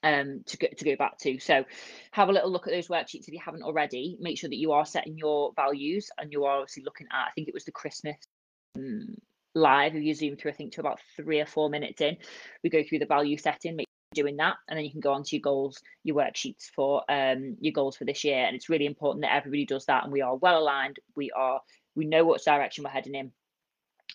um 0.04 0.42
to 0.46 0.56
go 0.56 0.66
to 0.76 0.84
go 0.84 0.96
back 0.96 1.16
to 1.18 1.38
so 1.38 1.64
have 2.10 2.28
a 2.28 2.32
little 2.32 2.50
look 2.50 2.66
at 2.66 2.72
those 2.72 2.88
worksheets 2.88 3.28
if 3.28 3.32
you 3.32 3.38
haven't 3.38 3.62
already 3.62 4.16
make 4.20 4.36
sure 4.36 4.50
that 4.50 4.56
you 4.56 4.72
are 4.72 4.84
setting 4.84 5.16
your 5.16 5.52
values 5.54 6.10
and 6.18 6.32
you 6.32 6.44
are 6.44 6.58
obviously 6.58 6.82
looking 6.82 7.06
at 7.12 7.28
i 7.28 7.30
think 7.36 7.46
it 7.46 7.54
was 7.54 7.64
the 7.64 7.70
christmas 7.70 8.16
um, 8.76 9.14
live 9.54 9.94
if 9.94 10.02
you 10.02 10.12
zoom 10.12 10.36
through 10.36 10.50
i 10.50 10.54
think 10.54 10.72
to 10.72 10.80
about 10.80 10.98
three 11.14 11.40
or 11.40 11.46
four 11.46 11.70
minutes 11.70 12.00
in 12.00 12.16
we 12.64 12.70
go 12.70 12.82
through 12.82 12.98
the 12.98 13.06
value 13.06 13.36
setting 13.36 13.76
make 13.76 13.86
doing 14.12 14.36
that 14.36 14.56
and 14.68 14.76
then 14.76 14.84
you 14.84 14.90
can 14.90 15.00
go 15.00 15.12
on 15.12 15.22
to 15.22 15.36
your 15.36 15.42
goals 15.42 15.80
your 16.04 16.16
worksheets 16.16 16.64
for 16.74 17.02
um 17.10 17.56
your 17.60 17.72
goals 17.72 17.96
for 17.96 18.04
this 18.04 18.24
year 18.24 18.44
and 18.44 18.54
it's 18.54 18.68
really 18.68 18.86
important 18.86 19.22
that 19.22 19.34
everybody 19.34 19.66
does 19.66 19.86
that 19.86 20.04
and 20.04 20.12
we 20.12 20.22
are 20.22 20.36
well 20.36 20.58
aligned 20.58 20.98
we 21.16 21.30
are 21.32 21.60
we 21.94 22.04
know 22.04 22.24
what 22.24 22.44
direction 22.44 22.84
we're 22.84 22.90
heading 22.90 23.14
in 23.14 23.32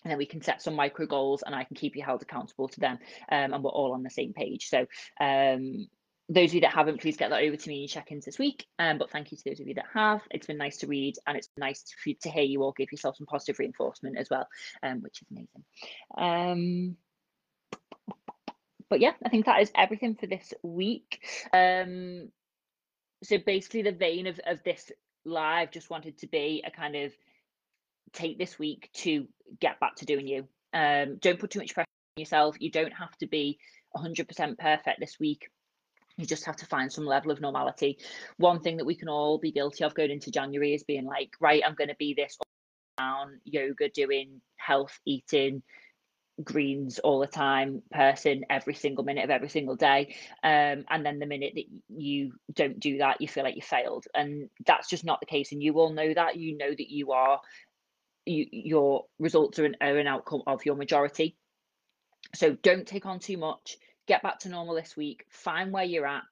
and 0.04 0.12
then 0.12 0.18
we 0.18 0.26
can 0.26 0.42
set 0.42 0.62
some 0.62 0.74
micro 0.74 1.06
goals 1.06 1.42
and 1.44 1.54
i 1.54 1.64
can 1.64 1.76
keep 1.76 1.96
you 1.96 2.02
held 2.02 2.22
accountable 2.22 2.68
to 2.68 2.80
them 2.80 2.98
um, 3.30 3.52
and 3.52 3.62
we're 3.62 3.70
all 3.70 3.92
on 3.92 4.02
the 4.02 4.10
same 4.10 4.32
page 4.32 4.68
so 4.68 4.86
um 5.20 5.88
those 6.28 6.50
of 6.50 6.54
you 6.56 6.60
that 6.60 6.74
haven't, 6.74 7.00
please 7.00 7.16
get 7.16 7.30
that 7.30 7.42
over 7.42 7.56
to 7.56 7.68
me 7.68 7.82
in 7.82 7.88
check-ins 7.88 8.26
this 8.26 8.38
week. 8.38 8.66
Um, 8.78 8.98
but 8.98 9.10
thank 9.10 9.32
you 9.32 9.38
to 9.38 9.44
those 9.46 9.60
of 9.60 9.66
you 9.66 9.74
that 9.74 9.86
have. 9.94 10.20
It's 10.30 10.46
been 10.46 10.58
nice 10.58 10.76
to 10.78 10.86
read 10.86 11.16
and 11.26 11.38
it's 11.38 11.48
nice 11.56 11.82
to, 11.82 12.14
to 12.14 12.30
hear 12.30 12.42
you 12.42 12.62
all 12.62 12.74
give 12.76 12.92
yourself 12.92 13.16
some 13.16 13.26
positive 13.26 13.58
reinforcement 13.58 14.18
as 14.18 14.28
well, 14.28 14.46
um, 14.82 15.00
which 15.00 15.22
is 15.22 15.28
amazing. 15.30 15.64
Um, 16.18 16.96
but 18.90 19.00
yeah, 19.00 19.12
I 19.24 19.28
think 19.28 19.46
that 19.46 19.60
is 19.60 19.70
everything 19.74 20.14
for 20.14 20.26
this 20.26 20.52
week. 20.62 21.20
Um, 21.52 22.30
so 23.22 23.38
basically, 23.38 23.82
the 23.82 23.92
vein 23.92 24.26
of, 24.26 24.40
of 24.46 24.62
this 24.62 24.90
live 25.24 25.70
just 25.70 25.90
wanted 25.90 26.18
to 26.18 26.26
be 26.26 26.62
a 26.66 26.70
kind 26.70 26.96
of 26.96 27.12
take 28.12 28.38
this 28.38 28.58
week 28.58 28.90
to 28.94 29.26
get 29.60 29.80
back 29.80 29.96
to 29.96 30.06
doing 30.06 30.26
you. 30.26 30.48
Um, 30.72 31.16
don't 31.20 31.38
put 31.38 31.50
too 31.50 31.58
much 31.58 31.74
pressure 31.74 31.86
on 32.16 32.20
yourself. 32.20 32.56
You 32.60 32.70
don't 32.70 32.92
have 32.92 33.16
to 33.18 33.26
be 33.26 33.58
100% 33.96 34.58
perfect 34.58 35.00
this 35.00 35.18
week. 35.18 35.50
You 36.16 36.26
just 36.26 36.46
have 36.46 36.56
to 36.56 36.66
find 36.66 36.92
some 36.92 37.06
level 37.06 37.30
of 37.30 37.40
normality. 37.40 37.98
One 38.38 38.60
thing 38.60 38.78
that 38.78 38.84
we 38.86 38.96
can 38.96 39.08
all 39.08 39.38
be 39.38 39.52
guilty 39.52 39.84
of 39.84 39.94
going 39.94 40.10
into 40.10 40.32
January 40.32 40.74
is 40.74 40.82
being 40.82 41.04
like, 41.04 41.30
right, 41.40 41.62
I'm 41.64 41.74
going 41.74 41.88
to 41.88 41.96
be 41.96 42.14
this 42.14 42.36
down 42.98 43.40
yoga, 43.44 43.88
doing 43.88 44.40
health, 44.56 44.98
eating, 45.06 45.62
greens 46.42 46.98
all 46.98 47.20
the 47.20 47.26
time 47.26 47.82
person 47.90 48.44
every 48.48 48.74
single 48.74 49.04
minute 49.04 49.24
of 49.24 49.30
every 49.30 49.48
single 49.48 49.76
day. 49.76 50.14
Um, 50.42 50.84
and 50.88 51.04
then 51.04 51.18
the 51.18 51.26
minute 51.26 51.52
that 51.56 51.64
you 51.88 52.32
don't 52.52 52.78
do 52.78 52.98
that 52.98 53.20
you 53.20 53.28
feel 53.28 53.44
like 53.44 53.56
you 53.56 53.62
failed. 53.62 54.06
And 54.14 54.48
that's 54.66 54.88
just 54.88 55.04
not 55.04 55.20
the 55.20 55.26
case. 55.26 55.52
And 55.52 55.62
you 55.62 55.74
all 55.74 55.92
know 55.92 56.12
that. 56.14 56.36
You 56.36 56.56
know 56.56 56.70
that 56.70 56.90
you 56.90 57.12
are 57.12 57.40
you, 58.26 58.46
your 58.50 59.06
results 59.18 59.58
are 59.58 59.64
an, 59.64 59.76
are 59.80 59.98
an 59.98 60.06
outcome 60.06 60.42
of 60.46 60.64
your 60.64 60.76
majority. 60.76 61.36
So 62.34 62.56
don't 62.62 62.86
take 62.86 63.06
on 63.06 63.20
too 63.20 63.38
much. 63.38 63.76
Get 64.06 64.22
back 64.22 64.40
to 64.40 64.48
normal 64.48 64.74
this 64.74 64.96
week. 64.96 65.24
Find 65.30 65.72
where 65.72 65.84
you're 65.84 66.06
at 66.06 66.22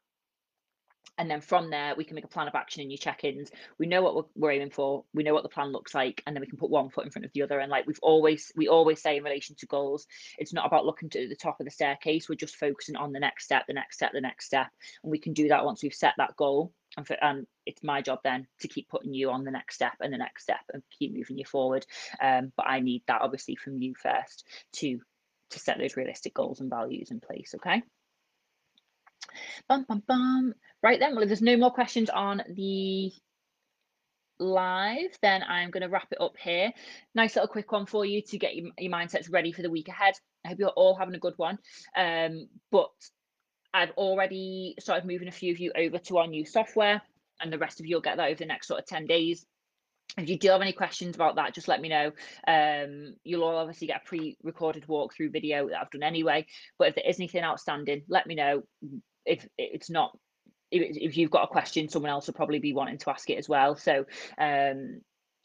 and 1.18 1.30
then 1.30 1.40
from 1.40 1.70
there 1.70 1.94
we 1.96 2.04
can 2.04 2.14
make 2.14 2.24
a 2.24 2.28
plan 2.28 2.48
of 2.48 2.54
action 2.54 2.82
and 2.82 2.90
your 2.90 2.98
check-ins. 2.98 3.50
We 3.78 3.86
know 3.86 4.02
what 4.02 4.14
we're, 4.14 4.22
we're, 4.34 4.50
aiming 4.52 4.70
for 4.70 5.04
we 5.14 5.22
know 5.22 5.34
what 5.34 5.42
the 5.42 5.48
plan 5.48 5.72
looks 5.72 5.94
like 5.94 6.22
and 6.26 6.34
then 6.34 6.40
we 6.40 6.46
can 6.46 6.58
put 6.58 6.70
one 6.70 6.90
foot 6.90 7.04
in 7.04 7.10
front 7.10 7.24
of 7.24 7.32
the 7.32 7.42
other. 7.42 7.58
And 7.58 7.70
like 7.70 7.86
we've 7.86 7.98
always 8.02 8.52
we 8.56 8.68
always 8.68 9.00
say 9.00 9.16
in 9.16 9.24
relation 9.24 9.56
to 9.56 9.66
goals 9.66 10.06
it's 10.38 10.52
not 10.52 10.66
about 10.66 10.86
looking 10.86 11.10
to 11.10 11.28
the 11.28 11.36
top 11.36 11.60
of 11.60 11.64
the 11.64 11.70
staircase 11.70 12.28
we're 12.28 12.36
just 12.36 12.56
focusing 12.56 12.96
on 12.96 13.12
the 13.12 13.20
next 13.20 13.44
step 13.44 13.64
the 13.66 13.74
next 13.74 13.96
step 13.96 14.12
the 14.12 14.20
next 14.20 14.46
step. 14.46 14.68
And 15.02 15.10
we 15.10 15.18
can 15.18 15.32
do 15.32 15.48
that 15.48 15.64
once 15.64 15.82
we've 15.82 15.94
set 15.94 16.14
that 16.18 16.36
goal. 16.36 16.72
And, 16.96 17.06
for, 17.06 17.14
and 17.22 17.46
it's 17.66 17.82
my 17.82 18.00
job 18.00 18.20
then 18.24 18.46
to 18.60 18.68
keep 18.68 18.88
putting 18.88 19.12
you 19.12 19.30
on 19.30 19.44
the 19.44 19.50
next 19.50 19.74
step 19.74 19.92
and 20.00 20.12
the 20.12 20.18
next 20.18 20.44
step 20.44 20.60
and 20.72 20.82
keep 20.98 21.14
moving 21.14 21.36
you 21.36 21.44
forward. 21.44 21.84
Um, 22.20 22.52
but 22.56 22.66
i 22.66 22.80
need 22.80 23.02
that 23.06 23.22
obviously 23.22 23.56
from 23.56 23.80
you 23.80 23.94
first 23.94 24.46
to 24.74 25.00
to 25.50 25.58
set 25.58 25.78
those 25.78 25.96
realistic 25.96 26.34
goals 26.34 26.60
and 26.60 26.70
values 26.70 27.10
in 27.10 27.20
place 27.20 27.54
okay 27.54 27.82
Bum, 29.68 29.84
bum, 29.88 30.02
bum. 30.06 30.54
Right 30.82 31.00
then, 31.00 31.14
well, 31.14 31.22
if 31.22 31.28
there's 31.28 31.42
no 31.42 31.56
more 31.56 31.70
questions 31.70 32.10
on 32.10 32.42
the 32.54 33.12
live, 34.38 35.16
then 35.22 35.42
I'm 35.42 35.70
going 35.70 35.82
to 35.82 35.88
wrap 35.88 36.08
it 36.10 36.20
up 36.20 36.36
here. 36.38 36.72
Nice 37.14 37.36
little 37.36 37.48
quick 37.48 37.70
one 37.72 37.86
for 37.86 38.04
you 38.04 38.22
to 38.22 38.38
get 38.38 38.54
your, 38.54 38.70
your 38.78 38.92
mindsets 38.92 39.32
ready 39.32 39.52
for 39.52 39.62
the 39.62 39.70
week 39.70 39.88
ahead. 39.88 40.14
I 40.44 40.48
hope 40.48 40.58
you're 40.58 40.68
all 40.70 40.94
having 40.94 41.14
a 41.14 41.20
good 41.20 41.34
one. 41.36 41.58
Um, 41.96 42.48
but 42.70 42.90
I've 43.72 43.92
already 43.92 44.74
started 44.78 45.06
moving 45.06 45.28
a 45.28 45.32
few 45.32 45.52
of 45.52 45.58
you 45.58 45.72
over 45.76 45.98
to 45.98 46.18
our 46.18 46.26
new 46.26 46.44
software, 46.44 47.02
and 47.40 47.52
the 47.52 47.58
rest 47.58 47.80
of 47.80 47.86
you 47.86 47.96
will 47.96 48.02
get 48.02 48.16
that 48.16 48.28
over 48.28 48.38
the 48.38 48.46
next 48.46 48.68
sort 48.68 48.80
of 48.80 48.86
10 48.86 49.06
days. 49.06 49.44
If 50.16 50.30
you 50.30 50.38
do 50.38 50.48
have 50.48 50.62
any 50.62 50.72
questions 50.72 51.14
about 51.14 51.36
that, 51.36 51.52
just 51.52 51.68
let 51.68 51.80
me 51.80 51.88
know. 51.88 52.12
Um, 52.46 53.16
you'll 53.24 53.42
all 53.42 53.58
obviously 53.58 53.88
get 53.88 54.02
a 54.04 54.08
pre-recorded 54.08 54.86
walkthrough 54.86 55.32
video 55.32 55.68
that 55.68 55.80
I've 55.80 55.90
done 55.90 56.02
anyway. 56.02 56.46
But 56.78 56.88
if 56.88 56.94
there 56.94 57.04
is 57.06 57.18
anything 57.18 57.42
outstanding, 57.42 58.02
let 58.08 58.26
me 58.26 58.34
know 58.34 58.62
if 59.26 59.46
it's 59.58 59.90
not 59.90 60.16
if, 60.70 60.96
if 60.96 61.16
you've 61.16 61.30
got 61.30 61.44
a 61.44 61.48
question 61.48 61.88
someone 61.88 62.10
else 62.10 62.26
will 62.26 62.34
probably 62.34 62.58
be 62.58 62.72
wanting 62.72 62.98
to 62.98 63.10
ask 63.10 63.28
it 63.30 63.38
as 63.38 63.48
well 63.48 63.76
so 63.76 64.04
um 64.38 65.00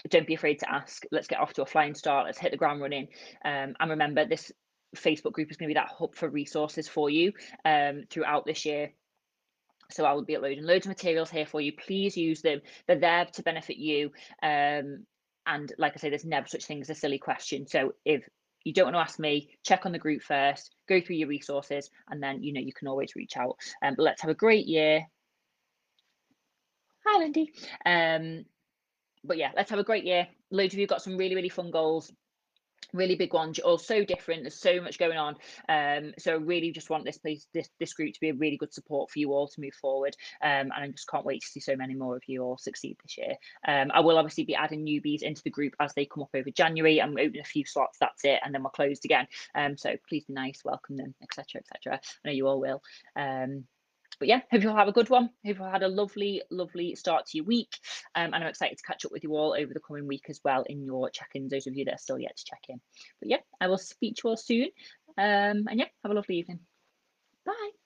don't 0.10 0.28
be 0.28 0.34
afraid 0.34 0.60
to 0.60 0.72
ask 0.72 1.04
let's 1.12 1.28
get 1.28 1.40
off 1.40 1.54
to 1.54 1.62
a 1.62 1.66
flying 1.66 1.94
start 1.94 2.26
let's 2.26 2.40
hit 2.40 2.52
the 2.52 2.58
ground 2.58 2.82
running 2.82 3.08
um 3.46 3.76
and 3.80 3.90
remember 3.90 4.26
this 4.26 4.52
facebook 4.96 5.32
group 5.32 5.52
is 5.52 5.58
going 5.58 5.68
to 5.68 5.74
be 5.74 5.80
that 5.80 5.90
hub 5.90 6.16
for 6.16 6.30
resources 6.30 6.88
for 6.88 7.10
you 7.10 7.32
um 7.66 8.04
throughout 8.10 8.46
this 8.46 8.66
year 8.66 8.92
so 9.92 10.06
I 10.06 10.14
will 10.14 10.24
be 10.24 10.36
uploading 10.36 10.64
loads 10.64 10.86
of 10.86 10.90
materials 10.90 11.30
here 11.30 11.46
for 11.46 11.62
you. 11.62 11.74
Please 11.74 12.16
use 12.18 12.42
them. 12.42 12.62
They're 12.88 13.00
there 13.00 13.26
to 13.26 13.44
benefit 13.44 13.78
you. 13.78 14.12
Um, 14.42 15.06
and 15.46 15.72
like 15.78 15.94
I 15.96 15.98
say, 15.98 16.10
there's 16.10 16.26
never 16.26 16.48
such 16.48 16.66
thing 16.66 16.82
as 16.82 16.90
a 16.90 16.96
silly 16.96 17.18
question. 17.18 17.68
So 17.68 17.94
if 18.06 18.28
you 18.64 18.74
don't 18.74 18.86
want 18.86 18.96
to 18.96 19.00
ask 19.00 19.20
me, 19.20 19.50
check 19.64 19.86
on 19.86 19.92
the 19.92 20.00
group 20.00 20.22
first, 20.22 20.76
go 20.88 21.02
through 21.02 21.16
your 21.16 21.28
resources, 21.28 21.90
and 22.10 22.22
then 22.22 22.44
you 22.44 22.54
know 22.54 22.62
you 22.62 22.74
can 22.74 22.88
always 22.88 23.16
reach 23.16 23.38
out. 23.38 23.58
Um, 23.82 23.96
but 23.96 24.04
let's 24.04 24.22
have 24.22 24.32
a 24.32 24.36
great 24.36 24.68
year. 24.68 25.06
Hi, 27.06 27.20
Lindy. 27.20 27.52
Um, 27.86 28.46
but 29.24 29.38
yeah, 29.38 29.52
let's 29.56 29.70
have 29.70 29.80
a 29.80 29.84
great 29.84 30.06
year. 30.06 30.28
Loads 30.52 30.74
of 30.74 30.80
you 30.80 30.88
got 30.88 31.02
some 31.02 31.18
really, 31.18 31.36
really 31.36 31.50
fun 31.50 31.72
goals 31.72 32.12
really 32.94 33.16
big 33.16 33.34
ones. 33.34 33.60
All 33.60 33.78
so 33.78 34.04
different. 34.04 34.44
There's 34.44 34.60
so 34.60 34.82
much 34.82 35.00
going 35.00 35.18
on. 35.18 35.36
Um 35.70 36.14
so 36.18 36.38
really 36.38 36.72
just 36.72 36.90
want 36.90 37.06
this 37.06 37.18
place 37.18 37.48
this 37.54 37.70
this 37.80 37.94
group 37.94 38.14
to 38.14 38.20
be 38.20 38.30
a 38.30 38.34
really 38.34 38.58
good 38.58 38.74
support 38.74 39.10
for 39.12 39.20
you 39.20 39.34
all 39.34 39.48
to 39.48 39.62
move 39.62 39.74
forward. 39.74 40.16
Um 40.42 40.72
and 40.72 40.74
i 40.74 40.88
just 40.88 41.08
can't 41.08 41.26
wait 41.26 41.42
to 41.42 41.48
see 41.48 41.60
so 41.60 41.76
many 41.76 41.96
more 41.96 42.16
of 42.16 42.24
you 42.28 42.44
all 42.44 42.58
succeed 42.58 42.98
this 43.04 43.18
year. 43.18 43.36
Um 43.68 43.92
i 43.94 44.00
will 44.00 44.18
obviously 44.18 44.44
be 44.44 44.56
adding 44.56 44.86
newbies 44.86 45.22
into 45.22 45.44
the 45.44 45.50
group 45.50 45.74
as 45.80 45.94
they 45.94 46.06
come 46.06 46.24
up 46.24 46.30
over 46.34 46.50
january. 46.52 47.02
I'm 47.02 47.12
opening 47.12 47.42
a 47.42 47.46
few 47.46 47.66
slots 47.66 47.98
that's 48.00 48.26
it 48.26 48.40
and 48.44 48.54
then 48.54 48.64
we're 48.64 48.70
closed 48.72 49.06
again. 49.06 49.28
Um 49.56 49.78
so 49.78 49.96
please 50.08 50.26
be 50.26 50.34
nice 50.34 50.62
welcome 50.64 50.98
them 50.98 51.16
etc 51.22 51.62
etc 51.62 52.00
i 52.26 52.28
know 52.28 52.34
you 52.34 52.48
all 52.48 52.60
will. 52.60 52.82
Um 53.16 53.66
but 54.22 54.28
yeah, 54.28 54.42
hope 54.52 54.62
you 54.62 54.70
all 54.70 54.76
have 54.76 54.88
a 54.88 54.92
good 54.92 55.10
one. 55.10 55.24
Hope 55.24 55.32
you've 55.44 55.58
had 55.58 55.82
a 55.82 55.88
lovely, 55.88 56.44
lovely 56.52 56.94
start 56.94 57.26
to 57.26 57.38
your 57.38 57.46
week. 57.46 57.76
Um, 58.14 58.36
and 58.36 58.36
I'm 58.36 58.50
excited 58.52 58.78
to 58.78 58.84
catch 58.84 59.04
up 59.04 59.12
with 59.12 59.24
you 59.24 59.36
all 59.36 59.56
over 59.60 59.74
the 59.74 59.80
coming 59.80 60.06
week 60.06 60.26
as 60.30 60.40
well 60.46 60.64
in 60.68 60.86
your 60.86 61.10
check-ins, 61.10 61.50
those 61.50 61.66
of 61.66 61.76
you 61.76 61.86
that 61.86 61.96
are 61.96 61.98
still 61.98 62.20
yet 62.20 62.38
to 62.38 62.46
check 62.46 62.62
in. 62.70 62.80
But 63.20 63.30
yeah, 63.30 63.38
I 63.60 63.68
will 63.68 63.80
speak 63.80 64.18
to 64.18 64.22
you 64.26 64.30
all 64.30 64.38
soon. 64.38 64.68
Um, 65.18 65.66
and 65.68 65.80
yeah, 65.80 65.88
have 66.04 66.12
a 66.12 66.16
lovely 66.16 66.38
evening. 66.38 66.60
Bye. 67.48 67.81